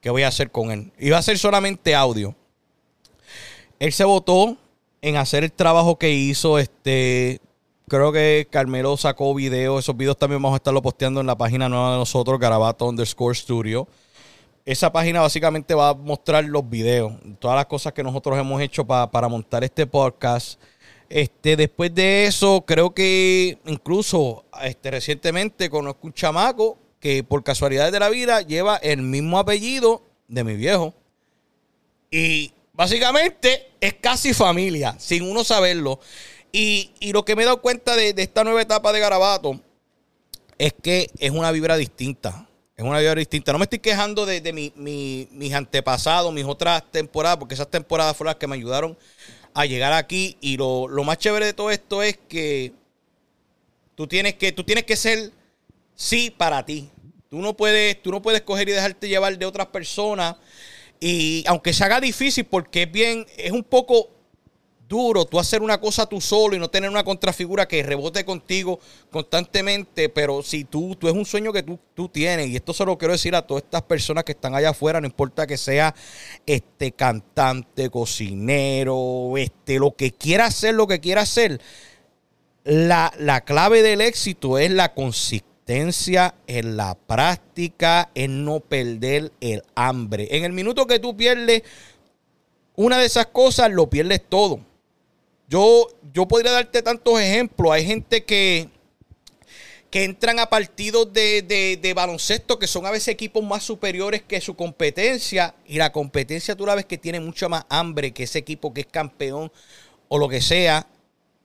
que 0.00 0.10
voy 0.10 0.22
a 0.22 0.28
hacer 0.28 0.52
con 0.52 0.70
él. 0.70 0.92
Va 1.12 1.18
a 1.18 1.22
ser 1.22 1.38
solamente 1.38 1.92
audio. 1.92 2.36
Él 3.80 3.92
se 3.92 4.04
votó 4.04 4.56
en 5.02 5.16
hacer 5.16 5.44
el 5.44 5.52
trabajo 5.52 5.98
que 5.98 6.10
hizo. 6.10 6.58
Este, 6.58 7.40
creo 7.88 8.12
que 8.12 8.46
Carmelo 8.50 8.96
sacó 8.96 9.34
videos. 9.34 9.84
Esos 9.84 9.96
videos 9.96 10.16
también 10.16 10.42
vamos 10.42 10.54
a 10.54 10.58
estarlo 10.58 10.82
posteando 10.82 11.20
en 11.20 11.26
la 11.26 11.36
página 11.36 11.68
nueva 11.68 11.92
de 11.92 11.98
nosotros, 11.98 12.38
Garabato 12.38 12.86
underscore 12.86 13.34
studio. 13.34 13.86
Esa 14.64 14.92
página 14.92 15.20
básicamente 15.20 15.74
va 15.74 15.90
a 15.90 15.94
mostrar 15.94 16.44
los 16.44 16.68
videos, 16.68 17.12
todas 17.38 17.56
las 17.56 17.66
cosas 17.66 17.92
que 17.92 18.02
nosotros 18.02 18.36
hemos 18.36 18.60
hecho 18.60 18.84
pa- 18.84 19.08
para 19.10 19.28
montar 19.28 19.62
este 19.62 19.86
podcast. 19.86 20.60
Este, 21.08 21.54
después 21.54 21.94
de 21.94 22.26
eso, 22.26 22.64
creo 22.66 22.92
que 22.92 23.58
incluso 23.66 24.44
este, 24.64 24.90
recientemente 24.90 25.70
conozco 25.70 26.08
un 26.08 26.12
chamaco 26.12 26.78
que 26.98 27.22
por 27.22 27.44
casualidades 27.44 27.92
de 27.92 28.00
la 28.00 28.08
vida 28.08 28.40
lleva 28.40 28.76
el 28.78 29.02
mismo 29.02 29.38
apellido 29.38 30.02
de 30.26 30.42
mi 30.42 30.56
viejo. 30.56 30.94
Y 32.10 32.52
básicamente 32.76 33.72
es 33.80 33.94
casi 33.94 34.34
familia, 34.34 34.94
sin 34.98 35.22
uno 35.28 35.44
saberlo. 35.44 36.00
Y, 36.52 36.92
y 37.00 37.12
lo 37.12 37.24
que 37.24 37.34
me 37.36 37.42
he 37.42 37.46
dado 37.46 37.60
cuenta 37.60 37.96
de, 37.96 38.12
de 38.12 38.22
esta 38.22 38.44
nueva 38.44 38.62
etapa 38.62 38.92
de 38.92 39.00
Garabato 39.00 39.60
es 40.58 40.74
que 40.82 41.10
es 41.18 41.30
una 41.30 41.50
vibra 41.52 41.76
distinta. 41.76 42.48
Es 42.76 42.84
una 42.84 42.98
vibra 42.98 43.14
distinta. 43.14 43.52
No 43.52 43.58
me 43.58 43.64
estoy 43.64 43.78
quejando 43.78 44.26
de, 44.26 44.40
de 44.40 44.52
mi- 44.52 44.72
mi- 44.76 45.28
mis 45.32 45.52
antepasados, 45.54 46.32
mis 46.32 46.44
otras 46.44 46.82
temporadas, 46.90 47.38
porque 47.38 47.54
esas 47.54 47.70
temporadas 47.70 48.16
fueron 48.16 48.30
las 48.30 48.36
que 48.36 48.46
me 48.46 48.54
ayudaron 48.56 48.96
a 49.54 49.64
llegar 49.66 49.92
aquí. 49.92 50.36
Y 50.40 50.56
lo, 50.56 50.86
lo 50.88 51.02
más 51.04 51.18
chévere 51.18 51.46
de 51.46 51.52
todo 51.54 51.70
esto 51.70 52.02
es 52.02 52.18
que 52.28 52.72
tú 53.94 54.06
tienes 54.06 54.34
que, 54.34 54.52
tú 54.52 54.64
tienes 54.64 54.84
que 54.84 54.96
ser 54.96 55.32
sí 55.94 56.30
para 56.30 56.64
ti. 56.64 56.90
Tú 57.28 57.38
no 57.40 57.56
puedes, 57.56 58.00
tú 58.02 58.10
no 58.10 58.22
puedes 58.22 58.42
coger 58.42 58.68
y 58.68 58.72
dejarte 58.72 59.08
llevar 59.08 59.36
de 59.36 59.46
otras 59.46 59.66
personas. 59.68 60.36
Y 61.00 61.44
aunque 61.46 61.72
se 61.72 61.84
haga 61.84 62.00
difícil, 62.00 62.46
porque 62.46 62.82
es 62.82 62.92
bien, 62.92 63.26
es 63.36 63.52
un 63.52 63.64
poco 63.64 64.10
duro 64.88 65.24
tú 65.24 65.38
hacer 65.38 65.62
una 65.62 65.80
cosa 65.80 66.06
tú 66.06 66.20
solo 66.20 66.54
y 66.54 66.58
no 66.58 66.68
tener 66.68 66.88
una 66.88 67.04
contrafigura 67.04 67.66
que 67.66 67.82
rebote 67.82 68.24
contigo 68.24 68.78
constantemente, 69.10 70.08
pero 70.08 70.42
si 70.42 70.64
tú, 70.64 70.94
tú 70.96 71.08
es 71.08 71.14
un 71.14 71.24
sueño 71.24 71.52
que 71.52 71.62
tú, 71.62 71.78
tú 71.94 72.08
tienes, 72.08 72.48
y 72.48 72.56
esto 72.56 72.72
se 72.72 72.84
lo 72.84 72.96
quiero 72.96 73.12
decir 73.12 73.34
a 73.34 73.46
todas 73.46 73.64
estas 73.64 73.82
personas 73.82 74.24
que 74.24 74.32
están 74.32 74.54
allá 74.54 74.70
afuera, 74.70 75.00
no 75.00 75.06
importa 75.06 75.46
que 75.46 75.56
sea 75.56 75.94
este 76.46 76.92
cantante, 76.92 77.90
cocinero, 77.90 79.36
este, 79.36 79.78
lo 79.78 79.96
que 79.96 80.12
quiera 80.12 80.46
hacer, 80.46 80.74
lo 80.74 80.86
que 80.86 81.00
quiera 81.00 81.22
hacer, 81.22 81.60
la, 82.64 83.12
la 83.18 83.42
clave 83.42 83.82
del 83.82 84.00
éxito 84.00 84.58
es 84.58 84.70
la 84.70 84.94
consistencia 84.94 85.55
en 85.68 86.76
la 86.76 86.94
práctica, 86.94 88.10
en 88.14 88.44
no 88.44 88.60
perder 88.60 89.32
el 89.40 89.62
hambre. 89.74 90.28
En 90.30 90.44
el 90.44 90.52
minuto 90.52 90.86
que 90.86 91.00
tú 91.00 91.16
pierdes 91.16 91.62
una 92.76 92.98
de 92.98 93.06
esas 93.06 93.26
cosas, 93.26 93.70
lo 93.72 93.90
pierdes 93.90 94.22
todo. 94.28 94.60
Yo, 95.48 95.88
yo 96.12 96.28
podría 96.28 96.52
darte 96.52 96.82
tantos 96.82 97.20
ejemplos. 97.20 97.72
Hay 97.72 97.84
gente 97.84 98.24
que, 98.24 98.68
que 99.90 100.04
entran 100.04 100.38
a 100.38 100.48
partidos 100.48 101.12
de, 101.12 101.42
de, 101.42 101.78
de, 101.80 101.94
baloncesto 101.94 102.58
que 102.58 102.66
son 102.66 102.86
a 102.86 102.90
veces 102.90 103.08
equipos 103.08 103.42
más 103.42 103.64
superiores 103.64 104.22
que 104.22 104.40
su 104.40 104.54
competencia. 104.54 105.54
Y 105.66 105.78
la 105.78 105.90
competencia 105.90 106.54
tú 106.54 106.64
la 106.64 106.76
ves 106.76 106.84
que 106.84 106.98
tiene 106.98 107.18
mucha 107.18 107.48
más 107.48 107.64
hambre 107.68 108.12
que 108.12 108.24
ese 108.24 108.38
equipo 108.38 108.72
que 108.72 108.82
es 108.82 108.86
campeón 108.86 109.50
o 110.08 110.18
lo 110.18 110.28
que 110.28 110.40
sea. 110.40 110.86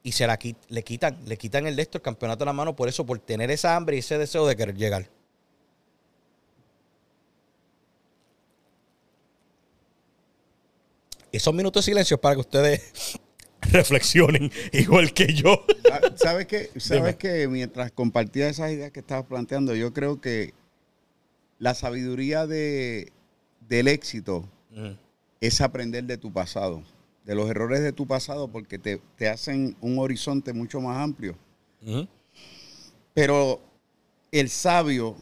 Y 0.04 0.14
se 0.14 0.26
la 0.26 0.40
le 0.70 0.84
quitan, 0.84 1.18
le 1.26 1.38
quitan 1.38 1.68
el 1.68 1.76
de 1.76 1.84
esto, 1.84 1.98
el 1.98 2.02
campeonato 2.02 2.44
a 2.44 2.48
la 2.48 2.54
mano 2.54 2.76
por 2.76 2.90
eso, 2.90 3.06
por 3.06 3.20
tener 3.20 3.52
esa 3.52 3.76
hambre 3.76 3.96
y 3.96 4.00
ese 4.00 4.18
deseo 4.18 4.48
de 4.48 4.56
querer 4.56 4.76
llegar. 4.76 5.08
Esos 11.32 11.54
minutos 11.54 11.86
de 11.86 11.92
silencio 11.92 12.20
para 12.20 12.36
que 12.36 12.42
ustedes 12.42 13.20
reflexionen 13.62 14.52
igual 14.72 15.14
que 15.14 15.34
yo. 15.34 15.66
¿Sabes 16.16 16.48
qué? 16.48 16.72
¿Sabes 16.80 17.16
que 17.16 17.48
Mientras 17.48 17.92
compartía 17.92 18.50
esas 18.50 18.72
ideas 18.72 18.92
que 18.92 19.00
estabas 19.00 19.26
planteando, 19.26 19.76
yo 19.76 19.94
creo 19.94 20.20
que 20.20 20.54
la 21.60 21.74
sabiduría 21.76 22.48
de, 22.48 23.12
del 23.70 23.88
éxito 23.88 24.50
mm. 24.72 24.92
es 25.42 25.62
aprender 25.62 26.04
de 26.06 26.18
tu 26.18 26.34
pasado, 26.34 26.84
de 27.26 27.36
los 27.36 27.50
errores 27.50 27.82
de 27.82 27.94
tu 27.94 28.08
pasado, 28.08 28.48
porque 28.48 28.80
te, 28.80 29.00
te 29.18 29.30
hacen 29.30 29.76
un 29.82 30.00
horizonte 30.00 30.54
mucho 30.54 30.82
más 30.82 30.98
amplio. 30.98 31.36
Pero 33.14 33.62
el 34.32 34.50
sabio 34.50 35.16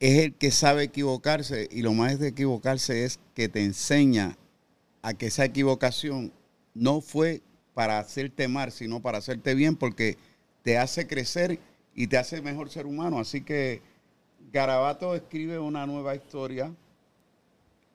es 0.00 0.24
el 0.24 0.34
que 0.34 0.50
sabe 0.50 0.84
equivocarse 0.84 1.68
y 1.70 1.82
lo 1.82 1.92
más 1.92 2.18
de 2.18 2.28
equivocarse 2.28 3.04
es 3.04 3.18
que 3.34 3.48
te 3.48 3.62
enseña 3.62 4.36
a 5.02 5.14
que 5.14 5.26
esa 5.26 5.44
equivocación 5.44 6.32
no 6.74 7.00
fue 7.00 7.42
para 7.74 7.98
hacerte 7.98 8.48
mal, 8.48 8.72
sino 8.72 9.00
para 9.00 9.18
hacerte 9.18 9.54
bien, 9.54 9.76
porque 9.76 10.16
te 10.62 10.78
hace 10.78 11.06
crecer 11.06 11.60
y 11.94 12.06
te 12.06 12.18
hace 12.18 12.40
mejor 12.40 12.70
ser 12.70 12.86
humano. 12.86 13.18
Así 13.18 13.42
que 13.42 13.82
Garabato 14.52 15.14
escribe 15.14 15.58
una 15.58 15.86
nueva 15.86 16.14
historia. 16.14 16.72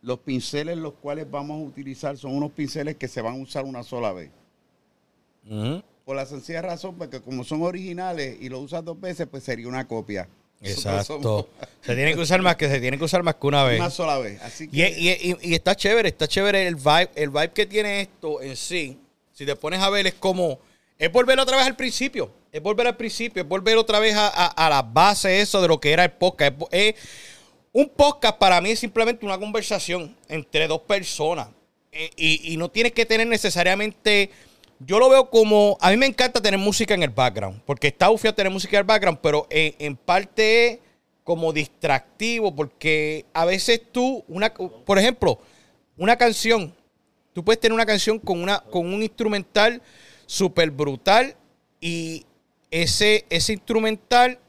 Los 0.01 0.19
pinceles 0.19 0.77
los 0.77 0.93
cuales 0.93 1.29
vamos 1.29 1.61
a 1.61 1.63
utilizar 1.63 2.17
son 2.17 2.35
unos 2.35 2.51
pinceles 2.51 2.95
que 2.95 3.07
se 3.07 3.21
van 3.21 3.35
a 3.35 3.37
usar 3.37 3.65
una 3.65 3.83
sola 3.83 4.11
vez. 4.13 4.31
Por 6.05 6.15
la 6.15 6.25
sencilla 6.25 6.61
razón, 6.61 6.95
porque 6.97 7.21
como 7.21 7.43
son 7.43 7.61
originales 7.61 8.37
y 8.41 8.49
los 8.49 8.61
usas 8.61 8.83
dos 8.83 8.99
veces, 8.99 9.27
pues 9.29 9.43
sería 9.43 9.67
una 9.67 9.87
copia. 9.87 10.27
Exacto. 10.61 11.49
Se 11.81 11.95
tiene 11.95 12.13
que 12.13 12.19
usar 12.19 12.41
más 12.41 12.55
que 12.55 12.69
se 12.69 12.79
tiene 12.79 12.95
que 12.99 13.03
usar 13.03 13.23
más 13.23 13.33
que 13.35 13.47
una 13.47 13.63
vez. 13.63 13.79
Una 13.79 13.89
sola 13.89 14.19
vez. 14.19 14.39
y, 14.71 15.53
está 15.55 15.75
chévere, 15.75 16.09
está 16.09 16.27
chévere 16.27 16.67
el 16.67 16.75
vibe, 16.75 17.09
el 17.15 17.31
vibe 17.31 17.51
que 17.51 17.65
tiene 17.65 18.01
esto 18.01 18.39
en 18.39 18.55
sí. 18.55 18.99
Si 19.33 19.47
te 19.47 19.55
pones 19.55 19.79
a 19.79 19.89
ver, 19.89 20.05
es 20.05 20.13
como. 20.13 20.59
Es 20.99 21.11
volver 21.11 21.39
otra 21.39 21.57
vez 21.57 21.65
al 21.65 21.75
principio. 21.75 22.31
Es 22.51 22.61
volver 22.61 22.85
al 22.85 22.95
principio. 22.95 23.41
Es 23.41 23.49
volver 23.49 23.77
otra 23.77 23.99
vez 23.99 24.13
a, 24.15 24.27
a, 24.27 24.69
la 24.69 24.83
base 24.83 25.41
eso 25.41 25.59
de 25.63 25.67
lo 25.67 25.79
que 25.79 25.91
era 25.91 26.03
el 26.03 26.11
podcast. 26.11 26.53
Es, 26.69 26.93
un 27.73 27.89
podcast 27.89 28.37
para 28.37 28.59
mí 28.61 28.71
es 28.71 28.79
simplemente 28.79 29.25
una 29.25 29.37
conversación 29.37 30.15
entre 30.27 30.67
dos 30.67 30.81
personas. 30.81 31.49
Eh, 31.91 32.09
y, 32.15 32.57
no 32.57 32.69
tienes 32.69 32.93
que 32.93 33.05
tener 33.05 33.27
necesariamente 33.27 34.29
yo 34.85 34.99
lo 34.99 35.09
veo 35.09 35.29
como. 35.29 35.77
A 35.79 35.91
mí 35.91 35.97
me 35.97 36.05
encanta 36.05 36.41
tener 36.41 36.59
música 36.59 36.93
en 36.93 37.03
el 37.03 37.09
background. 37.09 37.61
Porque 37.65 37.87
está 37.87 38.09
ufio 38.09 38.33
tener 38.33 38.51
música 38.51 38.77
en 38.77 38.81
el 38.81 38.87
background, 38.87 39.19
pero 39.21 39.47
en, 39.49 39.95
parte 39.95 40.67
es 40.67 40.79
como 41.23 41.53
distractivo. 41.53 42.55
Porque 42.55 43.25
a 43.33 43.45
veces 43.45 43.81
tú, 43.91 44.23
una, 44.27 44.53
por 44.53 44.97
ejemplo, 44.97 45.39
una 45.97 46.17
canción. 46.17 46.73
Tú 47.33 47.43
puedes 47.43 47.59
tener 47.59 47.73
una 47.73 47.85
canción 47.85 48.19
con, 48.19 48.41
una, 48.41 48.59
con 48.59 48.91
un 48.91 49.01
instrumental 49.01 49.81
súper 50.25 50.71
brutal. 50.71 51.35
Y 51.79 52.25
ese, 52.71 53.25
ese 53.29 53.53
instrumental, 53.53 54.39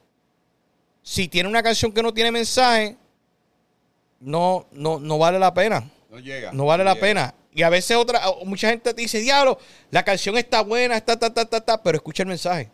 si 1.02 1.28
tiene 1.28 1.48
una 1.48 1.62
canción 1.62 1.92
que 1.92 2.02
no 2.02 2.14
tiene 2.14 2.30
mensaje, 2.30 2.96
no, 4.22 4.66
no, 4.72 4.98
no 4.98 5.18
vale 5.18 5.38
la 5.38 5.52
pena. 5.52 5.90
No 6.10 6.18
llega. 6.18 6.52
No 6.52 6.66
vale 6.66 6.84
la 6.84 6.94
pena. 6.94 7.34
Y 7.54 7.62
a 7.62 7.68
veces 7.68 7.96
otra, 7.96 8.22
mucha 8.46 8.70
gente 8.70 8.94
te 8.94 9.02
dice, 9.02 9.20
diablo, 9.20 9.58
la 9.90 10.02
canción 10.04 10.38
está 10.38 10.62
buena, 10.62 10.96
está, 10.96 11.18
ta, 11.18 11.32
ta, 11.32 11.44
ta, 11.44 11.60
ta, 11.60 11.82
pero 11.82 11.96
escucha 11.96 12.22
el 12.22 12.28
mensaje. 12.28 12.70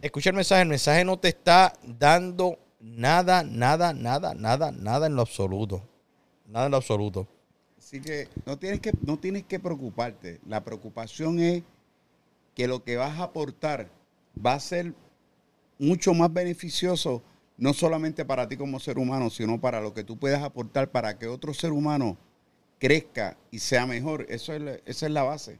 Escucha 0.00 0.30
el 0.30 0.36
mensaje, 0.36 0.62
el 0.62 0.68
mensaje 0.68 1.04
no 1.04 1.18
te 1.18 1.28
está 1.28 1.72
dando 1.82 2.58
nada, 2.80 3.42
nada, 3.42 3.92
nada, 3.92 4.34
nada, 4.34 4.70
nada 4.70 5.06
en 5.06 5.16
lo 5.16 5.22
absoluto. 5.22 5.82
Nada 6.46 6.66
en 6.66 6.70
lo 6.70 6.76
absoluto. 6.76 7.26
Así 7.78 8.00
que 8.00 8.28
no 8.44 8.58
tienes 8.58 8.80
que, 8.80 8.92
no 9.02 9.18
tienes 9.18 9.44
que 9.44 9.58
preocuparte. 9.58 10.40
La 10.46 10.62
preocupación 10.62 11.40
es 11.40 11.62
que 12.54 12.68
lo 12.68 12.84
que 12.84 12.96
vas 12.96 13.18
a 13.18 13.24
aportar 13.24 13.88
va 14.44 14.54
a 14.54 14.60
ser 14.60 14.92
mucho 15.78 16.14
más 16.14 16.32
beneficioso, 16.32 17.22
no 17.58 17.72
solamente 17.72 18.24
para 18.24 18.48
ti 18.48 18.56
como 18.56 18.80
ser 18.80 18.98
humano, 18.98 19.30
sino 19.30 19.60
para 19.60 19.80
lo 19.80 19.94
que 19.94 20.04
tú 20.04 20.18
puedas 20.18 20.42
aportar 20.42 20.90
para 20.90 21.18
que 21.18 21.26
otro 21.26 21.54
ser 21.54 21.72
humano 21.72 22.18
crezca 22.78 23.36
y 23.50 23.58
sea 23.58 23.86
mejor. 23.86 24.26
Eso 24.28 24.52
es 24.52 24.82
esa 24.84 25.06
es 25.06 25.12
la 25.12 25.22
base. 25.22 25.58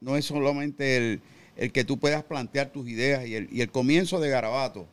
No 0.00 0.16
es 0.16 0.24
solamente 0.24 0.96
el, 1.56 1.72
que 1.72 1.84
tú 1.84 1.98
puedas 1.98 2.24
plantear 2.24 2.70
tus 2.70 2.88
ideas 2.88 3.26
y 3.26 3.34
el, 3.34 3.70
comienzo 3.70 4.18
de 4.18 4.30
Garabato. 4.30 4.86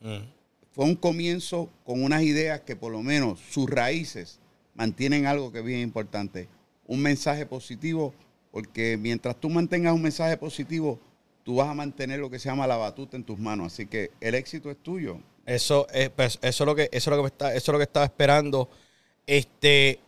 Mm. 0.00 0.38
Fue 0.72 0.84
un 0.84 0.96
comienzo 0.96 1.70
con 1.84 2.02
unas 2.02 2.22
ideas 2.22 2.60
que 2.62 2.76
por 2.76 2.92
lo 2.92 3.02
menos 3.02 3.40
sus 3.50 3.68
raíces 3.70 4.40
mantienen 4.74 5.26
algo 5.26 5.52
que 5.52 5.58
es 5.58 5.64
bien 5.64 5.80
importante. 5.80 6.48
Un 6.86 7.02
mensaje 7.02 7.46
positivo, 7.46 8.14
porque 8.50 8.96
mientras 8.96 9.38
tú 9.38 9.50
mantengas 9.50 9.94
un 9.94 10.02
mensaje 10.02 10.36
positivo, 10.36 11.00
tú 11.44 11.56
vas 11.56 11.68
a 11.68 11.74
mantener 11.74 12.20
lo 12.20 12.30
que 12.30 12.38
se 12.38 12.48
llama 12.48 12.66
la 12.66 12.76
batuta 12.76 13.16
en 13.16 13.24
tus 13.24 13.38
manos. 13.38 13.72
Así 13.72 13.86
que 13.86 14.10
el 14.20 14.34
éxito 14.34 14.70
es 14.70 14.76
tuyo. 14.76 15.20
Eso 15.48 15.86
es, 15.94 16.10
pues, 16.10 16.38
eso 16.42 16.64
es 16.64 16.66
lo 16.66 16.74
que, 16.74 16.90
eso 16.92 17.10
es 17.10 17.16
lo 17.16 17.22
que 17.22 17.28
está, 17.28 17.54
eso 17.54 17.70
es 17.70 17.72
lo 17.72 17.78
que 17.78 17.84
estaba 17.84 18.04
esperando. 18.04 18.68
Este, 19.26 19.98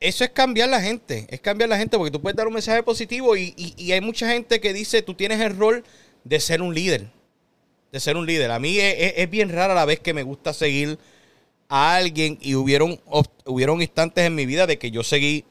eso 0.00 0.24
es 0.24 0.30
cambiar 0.30 0.68
la 0.68 0.80
gente, 0.80 1.28
es 1.30 1.40
cambiar 1.40 1.70
la 1.70 1.78
gente 1.78 1.96
porque 1.96 2.10
tú 2.10 2.20
puedes 2.20 2.36
dar 2.36 2.48
un 2.48 2.54
mensaje 2.54 2.82
positivo 2.82 3.36
y, 3.36 3.54
hay 3.92 4.00
mucha 4.00 4.28
gente 4.28 4.60
que 4.60 4.72
dice, 4.72 5.02
tú 5.02 5.14
tienes 5.14 5.40
el 5.40 5.56
rol 5.56 5.84
de 6.24 6.40
ser 6.40 6.62
un 6.62 6.74
líder, 6.74 7.12
de 7.92 8.00
ser 8.00 8.16
un 8.16 8.26
líder. 8.26 8.50
A 8.50 8.58
mí 8.58 8.78
es, 8.80 9.30
bien 9.30 9.50
rara 9.50 9.72
la 9.72 9.84
vez 9.84 10.00
que 10.00 10.12
me 10.12 10.24
gusta 10.24 10.52
seguir 10.52 10.98
a 11.68 11.94
alguien 11.94 12.38
y 12.40 12.56
hubieron, 12.56 13.00
hubieron 13.44 13.80
instantes 13.80 14.24
en 14.24 14.34
mi 14.34 14.46
vida 14.46 14.66
de 14.66 14.78
que 14.78 14.90
yo 14.90 15.04
seguí 15.04 15.44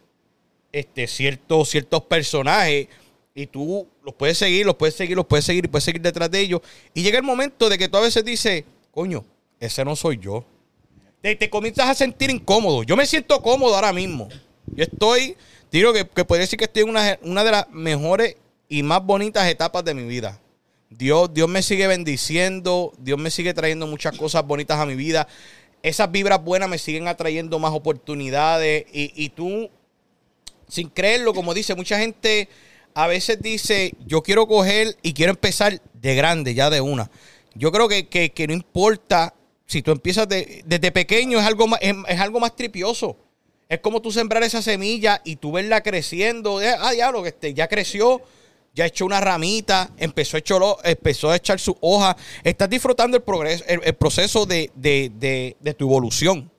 este, 0.74 1.08
ciertos, 1.08 1.70
ciertos 1.70 2.04
personajes 2.04 2.90
y 3.38 3.48
tú 3.48 3.88
los 4.04 4.14
puedes 4.16 4.38
seguir, 4.38 4.66
los 4.66 4.76
puedes 4.76 4.96
seguir, 4.96 5.16
los 5.16 5.26
puedes 5.26 5.46
seguir 5.46 5.66
y 5.66 5.68
puedes 5.68 5.86
seguir 5.86 6.02
detrás 6.02 6.30
de 6.30 6.40
ellos. 6.40 6.62
Y 6.94 7.04
llega 7.04 7.18
el 7.18 7.24
momento 7.24 7.70
de 7.70 7.78
que 7.78 7.88
tú 7.88 7.98
a 7.98 8.02
veces 8.02 8.26
dices, 8.26 8.66
coño, 8.92 9.24
ese 9.60 9.86
no 9.86 9.96
soy 9.96 10.18
yo 10.18 10.44
te, 11.22 11.50
comienzas 11.50 11.90
a 11.90 11.96
sentir 11.96 12.30
incómodo. 12.30 12.84
Yo 12.84 12.96
me 12.96 13.06
siento 13.06 13.42
cómodo 13.42 13.76
ahora 13.76 13.92
mismo. 13.92 14.30
Yo 14.68 14.84
estoy, 14.84 15.36
digo 15.72 15.94
que, 15.94 16.08
que 16.08 16.26
podría 16.26 16.42
decir 16.42 16.58
que 16.58 16.66
estoy 16.66 16.84
en 16.84 16.90
una, 16.90 17.18
una 17.24 17.44
de 17.44 17.52
las 17.52 17.70
mejores 17.70 18.36
y 18.70 18.84
más 18.84 19.04
bonitas 19.04 19.48
etapas 19.48 19.84
de 19.84 19.94
mi 19.94 20.04
vida. 20.04 20.40
Dios, 20.90 21.34
Dios 21.34 21.50
me 21.50 21.62
sigue 21.62 21.88
bendiciendo, 21.88 22.94
Dios 22.98 23.20
me 23.20 23.30
sigue 23.32 23.54
trayendo 23.54 23.88
muchas 23.88 24.18
cosas 24.18 24.46
bonitas 24.46 24.80
a 24.80 24.86
mi 24.86 24.96
vida. 24.96 25.28
Esas 25.84 26.12
vibras 26.12 26.44
buenas 26.44 26.70
me 26.70 26.78
siguen 26.78 27.08
atrayendo 27.08 27.60
más 27.60 27.74
oportunidades. 27.74 28.86
Y, 28.94 29.12
y 29.16 29.30
tú, 29.30 29.70
sin 30.68 30.90
creerlo, 30.90 31.34
como 31.34 31.54
dice, 31.54 31.76
mucha 31.76 32.00
gente 32.00 32.48
a 32.98 33.06
veces 33.06 33.40
dice, 33.40 33.94
yo 34.08 34.24
quiero 34.24 34.48
coger 34.48 34.98
y 35.04 35.14
quiero 35.14 35.32
empezar 35.32 35.80
de 35.94 36.16
grande, 36.16 36.56
ya 36.56 36.72
de 36.72 36.82
una. 36.82 37.12
Yo 37.54 37.72
creo 37.72 37.88
que, 37.88 38.08
que, 38.08 38.32
que 38.32 38.48
no 38.48 38.54
importa 38.54 39.36
si 39.68 39.84
tú 39.84 39.92
empiezas 39.92 40.28
desde 40.28 40.92
pequeño, 40.92 41.38
es 41.38 41.46
algo, 41.46 41.68
más, 41.68 41.80
es, 41.80 42.20
algo 42.20 42.40
más 42.40 42.56
tripioso. 42.56 43.16
Es 43.70 43.82
como 43.82 44.02
tú 44.02 44.12
sembrar 44.12 44.42
esa 44.42 44.64
semilla 44.64 45.22
y 45.24 45.36
tú 45.36 45.52
verla 45.52 45.84
creciendo. 45.84 46.60
Ah, 46.80 46.92
diablo, 46.92 47.22
que 47.22 47.30
este, 47.30 47.54
ya 47.54 47.68
creció, 47.68 48.24
ya 48.74 48.88
echó 48.88 49.06
una 49.06 49.20
ramita, 49.20 49.92
empezó 49.98 50.38
a, 50.38 50.42
empezó 50.90 51.30
a 51.30 51.36
echar 51.36 51.60
su 51.60 51.78
hoja. 51.82 52.18
Estás 52.44 52.68
disfrutando 52.68 53.16
el, 53.16 53.22
progreso, 53.22 53.64
el, 53.68 53.94
proceso 53.94 54.48
de, 54.48 54.72
tu 55.78 55.86
evolución. 55.86 56.50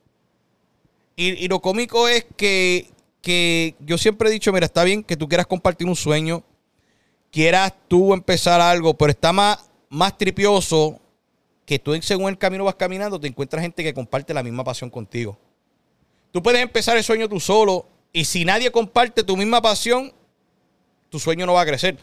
Y, 1.16 1.48
lo 1.48 1.60
cómico 1.60 2.06
es 2.06 2.26
que 2.36 2.90
que 3.22 3.74
yo 3.80 3.98
siempre 3.98 4.28
he 4.28 4.32
dicho, 4.32 4.52
mira, 4.52 4.66
está 4.66 4.84
bien 4.84 5.02
que 5.02 5.16
tú 5.16 5.28
quieras 5.28 5.46
compartir 5.46 5.86
un 5.86 5.96
sueño, 5.96 6.44
quieras 7.30 7.74
tú 7.88 8.12
empezar 8.12 8.60
algo, 8.60 8.94
pero 8.94 9.10
está 9.10 9.32
más, 9.32 9.70
más 9.88 10.16
tripioso 10.16 11.00
que 11.66 11.78
tú 11.78 11.94
según 12.00 12.30
el 12.30 12.38
camino 12.38 12.64
vas 12.64 12.76
caminando, 12.76 13.20
te 13.20 13.28
encuentras 13.28 13.62
gente 13.62 13.82
que 13.82 13.92
comparte 13.92 14.32
la 14.32 14.42
misma 14.42 14.64
pasión 14.64 14.88
contigo. 14.88 15.38
Tú 16.30 16.42
puedes 16.42 16.62
empezar 16.62 16.96
el 16.96 17.04
sueño 17.04 17.28
tú 17.28 17.40
solo 17.40 17.86
y 18.12 18.24
si 18.24 18.44
nadie 18.44 18.70
comparte 18.70 19.22
tu 19.22 19.36
misma 19.36 19.60
pasión, 19.60 20.12
tu 21.10 21.18
sueño 21.18 21.46
no 21.46 21.54
va 21.54 21.62
a 21.62 21.66
crecer. 21.66 21.98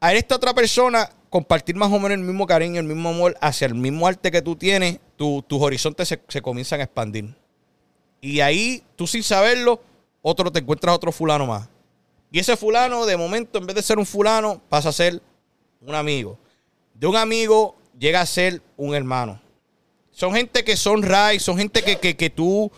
A 0.00 0.14
esta 0.14 0.36
otra 0.36 0.54
persona 0.54 1.10
compartir 1.28 1.76
más 1.76 1.92
o 1.92 2.00
menos 2.00 2.12
el 2.12 2.24
mismo 2.24 2.46
cariño, 2.46 2.80
el 2.80 2.86
mismo 2.86 3.10
amor 3.10 3.36
hacia 3.40 3.66
el 3.66 3.74
mismo 3.74 4.06
arte 4.06 4.30
que 4.30 4.42
tú 4.42 4.56
tienes, 4.56 4.98
tus 5.16 5.44
horizontes 5.50 6.08
se, 6.08 6.20
se 6.26 6.42
comienzan 6.42 6.80
a 6.80 6.84
expandir. 6.84 7.34
Y 8.20 8.40
ahí, 8.40 8.82
tú 8.96 9.06
sin 9.06 9.22
saberlo, 9.22 9.80
otro 10.22 10.50
te 10.50 10.60
encuentras 10.60 10.94
otro 10.94 11.12
fulano 11.12 11.46
más. 11.46 11.68
Y 12.32 12.38
ese 12.38 12.56
fulano, 12.56 13.06
de 13.06 13.16
momento, 13.16 13.58
en 13.58 13.66
vez 13.66 13.76
de 13.76 13.82
ser 13.82 13.98
un 13.98 14.06
fulano, 14.06 14.60
pasa 14.68 14.90
a 14.90 14.92
ser 14.92 15.20
un 15.80 15.94
amigo. 15.94 16.38
De 16.94 17.06
un 17.06 17.16
amigo 17.16 17.76
llega 17.98 18.20
a 18.20 18.26
ser 18.26 18.62
un 18.76 18.94
hermano. 18.94 19.40
Son 20.12 20.32
gente 20.34 20.64
que 20.64 20.76
son 20.76 21.02
ray, 21.02 21.40
son 21.40 21.56
gente 21.56 21.82
que, 21.82 21.96
que, 21.96 22.16
que 22.16 22.30
tú 22.30 22.70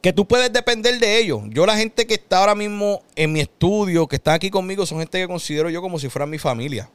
que 0.00 0.12
tú 0.12 0.26
puedes 0.26 0.52
depender 0.52 0.98
de 0.98 1.18
ellos. 1.18 1.42
Yo 1.48 1.64
la 1.66 1.76
gente 1.76 2.06
que 2.06 2.14
está 2.14 2.38
ahora 2.38 2.54
mismo 2.54 3.02
en 3.14 3.32
mi 3.32 3.40
estudio, 3.40 4.06
que 4.06 4.16
están 4.16 4.34
aquí 4.34 4.50
conmigo, 4.50 4.84
son 4.84 4.98
gente 4.98 5.18
que 5.18 5.26
considero 5.26 5.70
yo 5.70 5.80
como 5.80 5.98
si 5.98 6.08
fueran 6.08 6.30
mi 6.30 6.38
familia. 6.38 6.90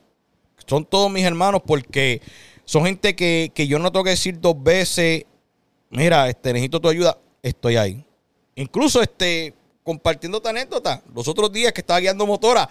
Son 0.67 0.85
todos 0.85 1.09
mis 1.09 1.23
hermanos 1.23 1.62
porque 1.65 2.21
son 2.65 2.85
gente 2.85 3.15
que, 3.15 3.51
que 3.55 3.67
yo 3.67 3.79
no 3.79 3.91
tengo 3.91 4.03
que 4.03 4.12
decir 4.12 4.39
dos 4.39 4.62
veces, 4.62 5.25
mira, 5.89 6.29
este, 6.29 6.53
necesito 6.53 6.79
tu 6.79 6.89
ayuda, 6.89 7.17
estoy 7.41 7.77
ahí. 7.77 8.05
Incluso 8.60 9.02
este, 9.02 9.54
compartiendo 9.84 10.39
esta 10.39 10.50
anécdota, 10.50 11.02
los 11.15 11.30
otros 11.30 11.50
días 11.50 11.72
que 11.72 11.80
estaba 11.80 12.02
guiando 12.02 12.28
motora, 12.28 12.69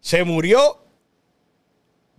se 0.00 0.24
murió. 0.24 0.78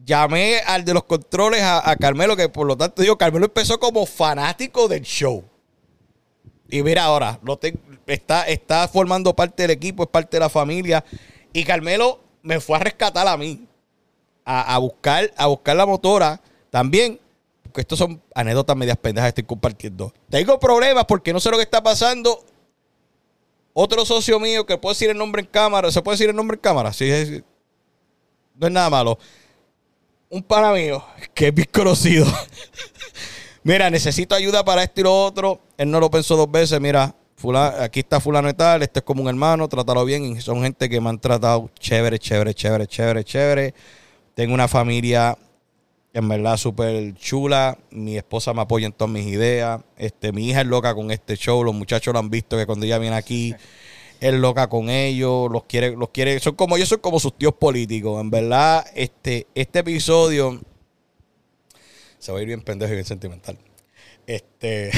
Llamé 0.06 0.60
al 0.60 0.86
de 0.86 0.94
los 0.94 1.04
controles 1.04 1.64
a, 1.64 1.96
Carmelo, 1.96 2.36
que 2.36 2.48
por 2.48 2.68
lo 2.68 2.78
tanto 2.78 3.02
digo, 3.02 3.18
Carmelo 3.18 3.46
empezó 3.46 3.80
como 3.80 4.06
fanático 4.06 4.88
del 4.88 5.02
show. 5.02 5.44
Y 6.70 6.84
mira 6.84 7.06
ahora, 7.06 7.40
lo 7.42 7.60
está, 8.06 8.44
está 8.44 8.88
formando 8.88 9.36
parte 9.36 9.64
del 9.64 9.72
equipo, 9.72 10.04
es 10.04 10.10
parte 10.10 10.38
de 10.38 10.42
la 10.42 10.50
familia. 10.50 11.04
Y 11.54 11.64
Carmelo 11.64 12.20
me 12.44 12.60
fue 12.60 12.78
a 12.78 12.82
rescatar 12.82 13.28
a 13.28 13.36
mí, 13.36 13.66
a, 14.46 14.78
buscar, 14.78 15.34
a 15.36 15.48
buscar 15.48 15.76
la 15.76 15.88
motora 15.88 16.40
también. 16.70 17.20
Porque 17.64 17.82
estos 17.82 17.98
son 17.98 18.22
anécdotas 18.36 18.78
medias 18.78 18.98
pendejas 18.98 19.34
que 19.34 19.42
estoy 19.42 19.56
compartiendo. 19.56 20.14
Tengo 20.30 20.60
problemas 20.60 21.06
porque 21.06 21.34
no 21.34 21.40
sé 21.40 21.50
lo 21.50 21.58
que 21.58 21.64
está 21.64 21.82
pasando. 21.82 22.46
Otro 23.80 24.04
socio 24.08 24.40
mío 24.40 24.66
que 24.66 24.76
puede 24.76 24.96
decir 24.96 25.12
el 25.12 25.18
nombre 25.20 25.44
en 25.44 25.48
cámara, 25.48 25.92
¿se 25.92 26.02
puede 26.02 26.16
decir 26.16 26.32
el 26.32 26.36
nombre 26.36 26.56
en 26.56 26.62
cámara? 26.62 26.92
Sí, 26.92 27.44
no 28.56 28.66
es 28.66 28.74
nada 28.74 28.90
malo. 28.90 29.20
Un 30.32 30.42
pana 30.42 30.74
mío 30.74 31.06
que 31.36 31.50
es 31.50 31.54
bien 31.54 31.70
conocido. 31.72 32.26
Mira, 33.64 33.92
necesito 33.92 34.34
ayuda 34.34 34.66
para 34.66 34.82
esto 34.82 35.02
y 35.02 35.04
lo 35.04 35.26
otro. 35.26 35.62
Él 35.78 35.92
no 35.92 36.00
lo 36.00 36.10
pensó 36.10 36.36
dos 36.36 36.50
veces. 36.50 36.82
Mira, 36.82 37.14
aquí 37.80 38.00
está 38.00 38.20
fulano 38.20 38.50
y 38.50 38.56
tal, 38.56 38.82
este 38.82 38.98
es 38.98 39.06
como 39.06 39.22
un 39.22 39.30
hermano, 39.30 39.68
trátalo 39.68 40.04
bien. 40.06 40.26
Y 40.26 40.42
son 40.42 40.64
gente 40.64 40.90
que 40.90 41.00
me 41.00 41.10
han 41.10 41.20
tratado 41.20 41.70
chévere, 41.80 42.18
chévere, 42.18 42.56
chévere, 42.56 42.88
chévere, 42.88 43.24
chévere. 43.24 43.74
Tengo 44.34 44.56
una 44.56 44.68
familia 44.68 45.38
en 46.18 46.28
verdad 46.28 46.58
súper 46.58 47.14
chula. 47.14 47.78
Mi 47.92 48.18
esposa 48.18 48.52
me 48.52 48.62
apoya 48.62 48.88
en 48.88 48.92
todas 48.92 49.14
mis 49.14 49.28
ideas. 49.28 49.82
Este, 49.98 50.32
mi 50.32 50.50
hija 50.50 50.62
es 50.62 50.68
loca 50.68 50.96
con 50.96 51.12
este 51.12 51.36
show. 51.36 51.64
Los 51.64 51.76
muchachos 51.76 52.12
lo 52.12 52.20
han 52.20 52.32
visto 52.32 52.58
que 52.58 52.66
cuando 52.66 52.88
ella 52.88 52.98
viene 52.98 53.16
aquí 53.16 53.54
es 54.20 54.34
loca 54.34 54.68
con 54.68 54.90
ellos. 54.90 55.52
Los 55.52 55.66
quiere, 55.66 55.96
los 55.96 56.10
quiere. 56.10 56.40
Son 56.40 56.56
como 56.56 56.76
yo 56.80 56.88
soy 56.88 56.98
como 56.98 57.20
sus 57.20 57.38
tíos 57.38 57.54
políticos. 57.54 58.20
En 58.20 58.32
verdad, 58.32 58.84
este, 58.96 59.46
este 59.54 59.80
episodio 59.80 60.60
se 62.18 62.32
va 62.32 62.40
a 62.40 62.42
ir 62.42 62.48
bien 62.48 62.64
pendejo 62.64 62.94
y 62.94 62.96
bien 62.96 63.06
sentimental. 63.06 63.60
Este, 64.26 64.90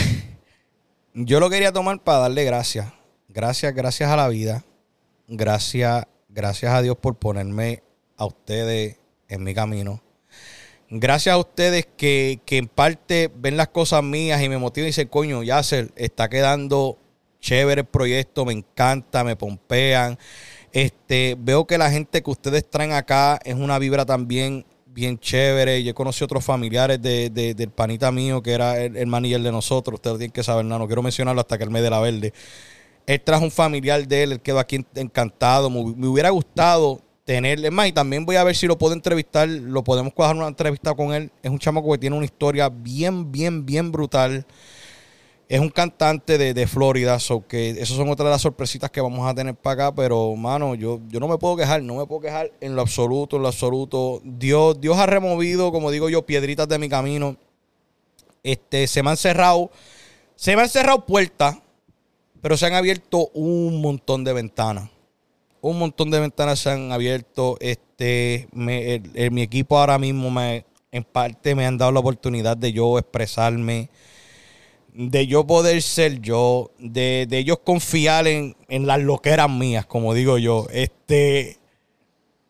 yo 1.14 1.42
lo 1.42 1.50
quería 1.50 1.74
tomar 1.74 2.02
para 2.02 2.20
darle 2.20 2.46
gracias. 2.46 2.94
Gracias, 3.28 3.76
gracias 3.76 4.10
a 4.10 4.16
la 4.16 4.30
vida. 4.30 4.64
Gracias, 5.28 6.06
gracias 6.30 6.74
a 6.74 6.82
Dios 6.82 6.96
por 6.96 7.18
ponerme 7.18 7.84
a 8.16 8.26
ustedes 8.26 8.96
en 9.28 9.44
mi 9.44 9.54
camino. 9.54 10.02
Gracias 10.90 11.34
a 11.34 11.38
ustedes 11.38 11.88
que, 11.98 12.42
que 12.46 12.58
en 12.58 12.68
parte 12.68 13.32
ven 13.36 13.58
las 13.58 13.68
cosas 13.70 14.04
mías 14.04 14.42
y 14.42 14.50
me 14.50 14.58
motivan 14.58 14.86
y 14.86 14.90
dicen, 14.90 15.08
coño, 15.08 15.44
Yasser, 15.44 15.92
está 15.96 16.30
quedando 16.30 16.98
chévere 17.40 17.82
el 17.82 17.88
proyecto, 17.88 18.46
me 18.46 18.54
encanta, 18.54 19.24
me 19.24 19.36
pompean. 19.36 20.18
Este, 20.72 21.36
veo 21.40 21.66
que 21.66 21.78
la 21.78 21.92
gente 21.92 22.22
que 22.22 22.30
ustedes 22.30 22.70
traen 22.70 22.92
acá 22.92 23.40
es 23.44 23.56
una 23.56 23.80
vibra 23.80 24.06
también 24.06 24.66
bien 24.88 25.18
chévere. 25.18 25.84
Yo 25.84 25.94
conocí 25.96 26.24
otros 26.24 26.44
familiares 26.44 27.02
de, 27.02 27.30
del 27.30 27.70
panita 27.70 28.12
mío, 28.12 28.42
que 28.42 28.52
era 28.52 28.80
el, 28.80 28.96
el 28.98 29.44
de 29.44 29.52
nosotros. 29.52 29.96
Ustedes 29.96 30.18
tienen 30.18 30.32
que 30.32 30.44
saber, 30.44 30.66
no, 30.66 30.86
quiero 30.88 31.02
mencionarlo 31.02 31.42
hasta 31.42 31.58
que 31.58 31.64
él 31.64 31.70
me 31.70 31.82
dé 31.82 31.90
la 31.90 32.00
verde. 32.00 32.34
Él 33.06 33.22
trajo 33.22 33.44
un 33.44 33.52
familiar 33.52 34.08
de 34.08 34.24
él, 34.24 34.32
él 34.34 34.42
quedó 34.42 34.60
aquí 34.60 34.86
encantado. 34.96 35.70
Me, 35.70 36.08
hubiera 36.08 36.30
gustado 36.30 37.02
tenerle 37.30 37.70
más 37.70 37.88
y 37.88 37.92
también 37.92 38.26
voy 38.26 38.38
a 38.38 38.44
ver 38.44 38.56
si 38.56 38.66
lo 38.66 38.76
puedo 38.76 38.96
entrevistar. 38.96 39.48
Lo 39.48 39.84
podemos 39.84 40.12
cuadrar 40.16 40.36
una 40.36 40.48
entrevista 40.48 40.96
con 40.96 41.14
él. 41.14 41.32
Es 41.44 41.52
un 41.52 41.60
chamo 41.60 41.88
que 41.88 42.00
tiene 42.00 42.16
una 42.16 42.26
historia 42.26 42.70
bien, 42.70 43.32
bien, 43.32 43.68
bien 43.68 43.92
brutal. 43.92 44.48
Es 45.48 45.60
un 45.60 45.70
cantante 45.70 46.40
de, 46.40 46.68
Florida, 46.68 47.20
so 47.20 47.48
que 47.48 47.70
esas 47.70 47.98
son 47.98 48.10
otras 48.10 48.26
de 48.26 48.32
las 48.32 48.42
sorpresitas 48.42 48.90
que 48.90 49.00
vamos 49.00 49.30
a 49.30 49.36
tener 49.36 49.54
para 49.54 49.90
acá, 49.90 49.96
pero 49.96 50.36
mano, 50.36 50.74
yo, 50.74 51.02
yo 51.08 51.20
no 51.20 51.28
me 51.28 51.38
puedo 51.38 51.56
quejar, 51.56 51.84
no 51.84 51.98
me 51.98 52.08
puedo 52.08 52.22
quejar 52.22 52.52
en 52.62 52.76
lo 52.76 52.82
absoluto, 52.82 53.36
en 53.36 53.44
lo 53.44 53.50
absoluto. 53.50 54.22
Dios, 54.24 54.82
Dios 54.82 54.98
ha 54.98 55.06
removido, 55.06 55.72
como 55.72 55.92
digo 55.92 56.10
yo, 56.10 56.26
piedritas 56.26 56.68
de 56.68 56.80
mi 56.80 56.90
camino. 56.90 57.38
Este, 58.42 58.88
se 58.88 59.04
me 59.04 59.12
han 59.12 59.18
cerrado, 59.18 59.70
se 60.36 60.56
me 60.56 60.64
han 60.64 60.70
cerrado 60.70 61.06
puertas, 61.06 61.60
pero 62.42 62.58
se 62.58 62.66
han 62.66 62.74
abierto 62.74 63.30
un 63.36 63.82
montón 63.82 64.24
de 64.24 64.34
ventanas. 64.34 64.90
Un 65.62 65.80
montón 65.80 66.10
de 66.12 66.20
ventanas 66.20 66.60
se 66.60 66.70
han 66.70 66.92
abierto. 66.92 67.58
Este, 67.60 68.48
mi 68.52 69.42
equipo 69.42 69.78
ahora 69.78 69.98
mismo 69.98 70.32
me, 70.32 70.66
en 70.92 71.04
parte 71.04 71.56
me 71.56 71.66
han 71.66 71.78
dado 71.78 71.92
la 71.92 72.00
oportunidad 72.00 72.58
de 72.58 72.72
yo 72.74 72.98
expresarme 72.98 73.90
de 74.94 75.28
yo 75.28 75.46
poder 75.46 75.82
ser 75.82 76.20
yo, 76.20 76.72
de, 76.78 77.28
ellos 77.32 77.60
confiar 77.64 78.28
en, 78.28 78.56
en, 78.68 78.88
las 78.88 79.00
loqueras 79.00 79.50
mías, 79.50 79.86
como 79.86 80.14
digo 80.14 80.38
yo. 80.38 80.68
Este, 80.72 81.58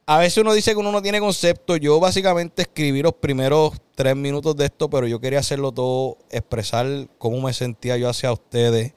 a 0.07 0.17
veces 0.17 0.39
uno 0.39 0.53
dice 0.53 0.71
que 0.71 0.77
uno 0.77 0.91
no 0.91 1.01
tiene 1.01 1.19
concepto. 1.19 1.77
Yo 1.77 1.99
básicamente 1.99 2.63
escribí 2.63 3.01
los 3.01 3.13
primeros 3.13 3.73
tres 3.93 4.15
minutos 4.15 4.55
de 4.55 4.65
esto, 4.65 4.89
pero 4.89 5.05
yo 5.05 5.19
quería 5.19 5.39
hacerlo 5.39 5.71
todo, 5.71 6.17
expresar 6.31 6.87
cómo 7.17 7.39
me 7.41 7.53
sentía 7.53 7.97
yo 7.97 8.09
hacia 8.09 8.31
ustedes. 8.31 8.93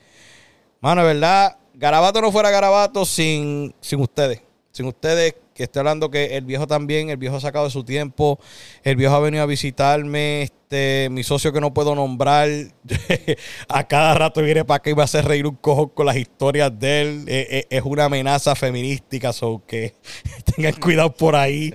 Mano, 0.81 1.05
verdad, 1.05 1.59
Garabato 1.83 2.21
no 2.21 2.31
fuera 2.31 2.49
Garabato 2.49 3.05
sin, 3.05 3.75
sin 3.81 3.99
ustedes. 3.99 4.41
Sin 4.71 4.87
ustedes, 4.87 5.35
que 5.53 5.65
estoy 5.65 5.81
hablando 5.81 6.13
que 6.13 6.37
el 6.37 6.45
viejo 6.45 6.69
también, 6.69 7.11
el 7.11 7.17
viejo 7.17 7.35
ha 7.35 7.41
sacado 7.41 7.65
de 7.65 7.73
su 7.73 7.83
tiempo, 7.83 8.39
el 8.85 8.95
viejo 8.95 9.17
ha 9.17 9.19
venido 9.19 9.43
a 9.43 9.47
visitarme, 9.47 10.43
este, 10.43 11.09
mi 11.11 11.25
socio 11.25 11.53
que 11.53 11.61
no 11.61 11.75
puedo 11.75 11.97
nombrar, 11.97 12.49
a 13.69 13.89
cada 13.89 14.15
rato 14.15 14.43
viene 14.43 14.65
para 14.65 14.77
acá 14.77 14.91
y 14.91 14.93
va 14.93 15.03
a 15.03 15.07
hacer 15.07 15.25
reír 15.25 15.45
un 15.45 15.57
cojo 15.57 15.89
con 15.89 16.07
las 16.07 16.17
historias 16.17 16.71
de 16.79 17.03
él, 17.03 17.25
e, 17.27 17.67
e, 17.69 17.77
es 17.77 17.83
una 17.83 18.05
amenaza 18.05 18.55
feminística, 18.55 19.33
so 19.33 19.61
que 19.67 19.95
tengan 20.55 20.75
cuidado 20.75 21.13
por 21.13 21.35
ahí. 21.35 21.75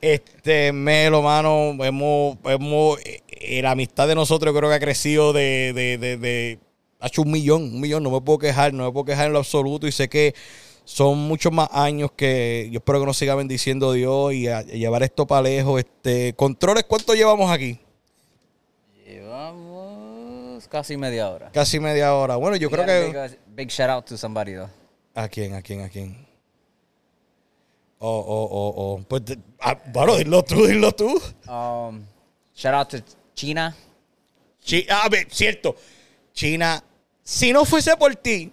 Este, 0.00 0.72
Melo, 0.72 1.22
mano, 1.22 1.76
hemos, 1.84 2.38
hemos, 2.44 3.00
eh, 3.04 3.60
la 3.62 3.72
amistad 3.72 4.06
de 4.06 4.14
nosotros 4.14 4.56
creo 4.56 4.70
que 4.70 4.76
ha 4.76 4.80
crecido 4.80 5.32
de, 5.32 5.72
de, 5.74 5.98
de, 5.98 6.58
ha 7.00 7.06
hecho 7.06 7.22
un 7.22 7.30
millón, 7.30 7.62
un 7.62 7.80
millón, 7.80 8.02
no 8.02 8.10
me 8.10 8.20
puedo 8.20 8.38
quejar, 8.38 8.72
no 8.72 8.84
me 8.84 8.92
puedo 8.92 9.06
quejar 9.06 9.26
en 9.26 9.32
lo 9.32 9.38
absoluto 9.38 9.86
y 9.86 9.92
sé 9.92 10.08
que 10.08 10.34
son 10.84 11.18
muchos 11.18 11.52
más 11.52 11.68
años 11.72 12.10
que 12.12 12.68
yo 12.72 12.78
espero 12.78 13.00
que 13.00 13.06
nos 13.06 13.16
siga 13.16 13.34
bendiciendo 13.34 13.92
Dios 13.92 14.34
y 14.34 14.48
a, 14.48 14.62
llevar 14.62 15.02
esto 15.02 15.26
para 15.26 15.42
lejos. 15.42 15.80
Este, 15.80 16.34
controles, 16.34 16.84
¿cuánto 16.84 17.14
llevamos 17.14 17.50
aquí? 17.50 17.78
Llevamos 19.06 20.66
casi 20.68 20.96
media 20.96 21.30
hora. 21.30 21.50
Casi 21.52 21.78
media 21.80 22.14
hora. 22.14 22.36
Bueno, 22.36 22.56
yo 22.56 22.70
creo 22.70 22.84
que. 22.84 23.38
Big, 23.54 23.68
shout 23.68 23.90
out 23.90 24.04
to 24.04 24.16
somebody 24.16 24.54
though. 24.54 24.70
¿A 25.14 25.28
quién? 25.28 25.54
¿A 25.54 25.62
quién? 25.62 25.82
¿A 25.82 25.88
quién? 25.88 26.26
Oh, 27.98 28.08
oh, 28.08 28.48
oh, 28.50 28.74
oh. 28.76 29.04
Pues, 29.06 29.22
ah, 29.60 29.78
bueno, 29.92 30.16
dilo 30.16 30.42
tú, 30.42 30.66
dilo 30.66 30.92
tú. 30.92 31.20
Um, 31.46 32.02
shout 32.54 32.74
out 32.74 32.88
to 32.88 32.98
China. 33.34 33.74
ah, 34.88 35.08
cierto. 35.28 35.76
China, 36.32 36.82
si 37.22 37.52
no 37.52 37.64
fuese 37.64 37.96
por 37.96 38.14
ti, 38.16 38.52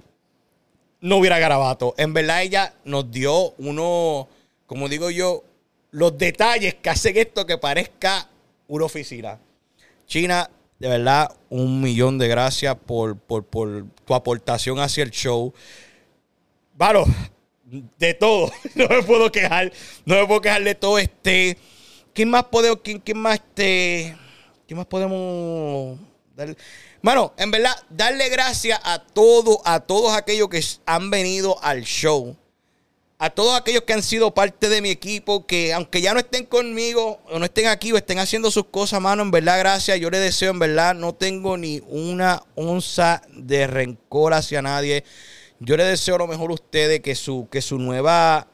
no 1.01 1.17
hubiera 1.17 1.39
garabato. 1.39 1.93
En 1.97 2.13
verdad 2.13 2.43
ella 2.43 2.73
nos 2.83 3.11
dio 3.11 3.51
uno, 3.57 4.27
como 4.65 4.89
digo 4.89 5.09
yo, 5.09 5.43
los 5.91 6.17
detalles 6.17 6.75
que 6.75 6.89
hacen 6.89 7.17
esto 7.17 7.45
que 7.45 7.57
parezca 7.57 8.29
una 8.67 8.85
oficina. 8.85 9.39
China, 10.05 10.49
de 10.79 10.87
verdad, 10.87 11.35
un 11.49 11.81
millón 11.81 12.17
de 12.17 12.27
gracias 12.27 12.75
por, 12.75 13.17
por, 13.17 13.45
tu 14.05 14.13
aportación 14.13 14.79
hacia 14.79 15.03
el 15.03 15.11
show. 15.11 15.53
Varo, 16.75 17.05
de 17.97 18.13
todo. 18.13 18.51
No 18.75 18.87
me 18.87 19.03
puedo 19.03 19.31
quejar. 19.31 19.71
No 20.05 20.15
me 20.15 20.27
puedo 20.27 20.41
quejar 20.41 20.63
de 20.63 20.75
todo. 20.75 20.99
Este. 20.99 21.57
¿Quién 22.13 22.29
más 22.29 22.45
podemos, 22.45 22.79
quién, 22.83 22.99
quién 22.99 23.17
más 23.17 23.35
este. 23.35 24.15
¿Quién 24.67 24.77
más 24.77 24.85
podemos 24.85 25.97
Mano, 27.01 27.33
en 27.37 27.51
verdad, 27.51 27.75
darle 27.89 28.29
gracias 28.29 28.79
a 28.83 28.99
todos, 28.99 29.57
a 29.65 29.79
todos 29.79 30.13
aquellos 30.13 30.49
que 30.49 30.63
han 30.85 31.09
venido 31.09 31.61
al 31.63 31.83
show. 31.83 32.35
A 33.19 33.31
todos 33.31 33.59
aquellos 33.59 33.81
que 33.81 33.93
han 33.93 34.03
sido 34.03 34.33
parte 34.35 34.69
de 34.69 34.79
mi 34.79 34.91
equipo, 34.91 35.47
que 35.47 35.73
aunque 35.73 36.01
ya 36.01 36.13
no 36.13 36.19
estén 36.19 36.45
conmigo, 36.45 37.19
o 37.29 37.39
no 37.39 37.45
estén 37.45 37.65
aquí, 37.67 37.91
o 37.91 37.97
estén 37.97 38.19
haciendo 38.19 38.51
sus 38.51 38.65
cosas, 38.65 39.01
mano, 39.01 39.23
en 39.23 39.31
verdad, 39.31 39.57
gracias. 39.57 39.99
Yo 39.99 40.11
les 40.11 40.21
deseo, 40.21 40.51
en 40.51 40.59
verdad, 40.59 40.93
no 40.93 41.15
tengo 41.15 41.57
ni 41.57 41.81
una 41.87 42.43
onza 42.53 43.23
de 43.33 43.65
rencor 43.65 44.35
hacia 44.35 44.61
nadie. 44.61 45.03
Yo 45.59 45.75
les 45.77 45.87
deseo 45.87 46.19
lo 46.19 46.27
mejor 46.27 46.51
a 46.51 46.53
ustedes, 46.53 46.99
que 46.99 47.15
su, 47.15 47.47
que 47.49 47.63
su 47.63 47.79
nueva 47.79 48.47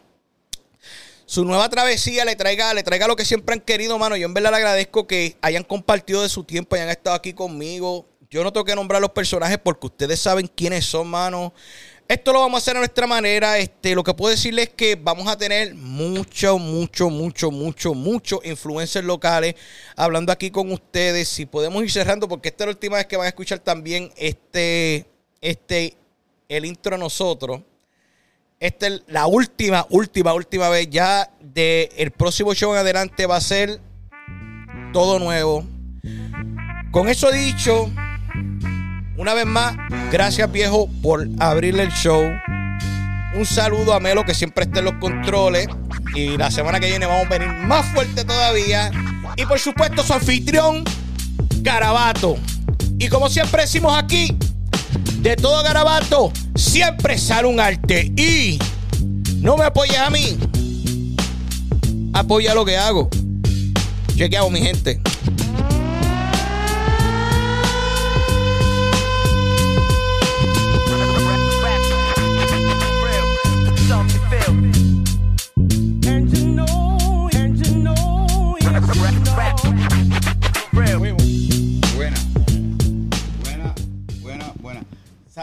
su 1.25 1.45
nueva 1.45 1.69
travesía 1.69 2.25
le 2.25 2.35
traiga, 2.35 2.73
le 2.73 2.83
traiga 2.83 3.07
lo 3.07 3.15
que 3.15 3.25
siempre 3.25 3.53
han 3.53 3.61
querido, 3.61 3.97
mano. 3.97 4.15
Yo 4.15 4.25
en 4.25 4.33
verdad 4.33 4.51
le 4.51 4.57
agradezco 4.57 5.07
que 5.07 5.37
hayan 5.41 5.63
compartido 5.63 6.21
de 6.21 6.29
su 6.29 6.43
tiempo, 6.43 6.75
hayan 6.75 6.89
estado 6.89 7.15
aquí 7.15 7.33
conmigo. 7.33 8.05
Yo 8.29 8.43
no 8.43 8.51
tengo 8.51 8.65
que 8.65 8.75
nombrar 8.75 8.99
los 8.99 9.11
personajes 9.11 9.57
porque 9.63 9.87
ustedes 9.87 10.19
saben 10.19 10.47
quiénes 10.47 10.85
son, 10.85 11.07
mano. 11.07 11.53
Esto 12.07 12.33
lo 12.33 12.41
vamos 12.41 12.55
a 12.55 12.61
hacer 12.61 12.75
a 12.75 12.79
nuestra 12.79 13.07
manera. 13.07 13.57
Este, 13.57 13.95
lo 13.95 14.03
que 14.03 14.13
puedo 14.13 14.31
decirles 14.31 14.67
es 14.67 14.73
que 14.73 14.95
vamos 14.95 15.27
a 15.27 15.37
tener 15.37 15.73
mucho, 15.75 16.57
mucho, 16.57 17.09
mucho, 17.09 17.51
mucho, 17.51 17.93
mucho 17.93 18.41
influencers 18.43 19.05
locales 19.05 19.55
hablando 19.95 20.31
aquí 20.31 20.51
con 20.51 20.71
ustedes. 20.71 21.29
Si 21.29 21.45
podemos 21.45 21.83
ir 21.83 21.91
cerrando, 21.91 22.27
porque 22.27 22.49
esta 22.49 22.65
es 22.65 22.67
la 22.67 22.71
última 22.71 22.97
vez 22.97 23.05
que 23.05 23.17
van 23.17 23.25
a 23.25 23.29
escuchar 23.29 23.59
también 23.59 24.11
este, 24.17 25.05
este, 25.39 25.95
el 26.49 26.65
intro 26.65 26.95
a 26.95 26.97
nosotros. 26.97 27.61
Esta 28.63 28.87
es 28.87 29.01
la 29.07 29.27
última, 29.27 29.85
última, 29.89 30.33
última 30.33 30.69
vez. 30.69 30.87
Ya 30.89 31.29
del 31.41 31.89
el 31.97 32.11
próximo 32.11 32.53
show 32.53 32.71
en 32.71 32.79
adelante 32.79 33.25
va 33.25 33.35
a 33.35 33.41
ser 33.41 33.81
todo 34.93 35.19
nuevo. 35.19 35.65
Con 36.89 37.09
eso 37.09 37.29
dicho, 37.29 37.91
una 39.17 39.33
vez 39.33 39.45
más, 39.45 39.75
gracias 40.13 40.49
viejo 40.49 40.87
por 41.01 41.27
abrirle 41.41 41.83
el 41.83 41.91
show. 41.91 42.23
Un 43.35 43.45
saludo 43.45 43.95
a 43.95 43.99
Melo 43.99 44.23
que 44.23 44.33
siempre 44.33 44.63
está 44.63 44.79
en 44.79 44.85
los 44.85 44.93
controles. 44.93 45.67
Y 46.15 46.37
la 46.37 46.49
semana 46.49 46.79
que 46.79 46.87
viene 46.87 47.05
vamos 47.05 47.25
a 47.25 47.37
venir 47.37 47.49
más 47.49 47.85
fuerte 47.87 48.23
todavía. 48.23 48.91
Y 49.35 49.45
por 49.45 49.59
supuesto 49.59 50.03
su 50.03 50.13
anfitrión, 50.13 50.85
Garabato. 51.59 52.37
Y 52.97 53.09
como 53.09 53.27
siempre 53.27 53.63
decimos 53.63 53.93
aquí, 53.97 54.37
de 55.23 55.37
todo 55.37 55.63
Garabato, 55.63 56.33
siempre 56.53 57.17
sale 57.17 57.47
un 57.47 57.57
arte. 57.57 58.11
Y 58.17 58.59
no 59.39 59.55
me 59.55 59.63
apoyes 59.63 59.97
a 59.97 60.09
mí. 60.09 60.37
Apoya 62.11 62.53
lo 62.53 62.65
que 62.65 62.75
hago. 62.75 63.09
Chequeado, 64.17 64.49
mi 64.49 64.59
gente. 64.59 64.99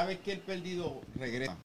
¿Sabes 0.00 0.18
que 0.20 0.32
el 0.32 0.38
perdido 0.38 1.02
regresa? 1.18 1.58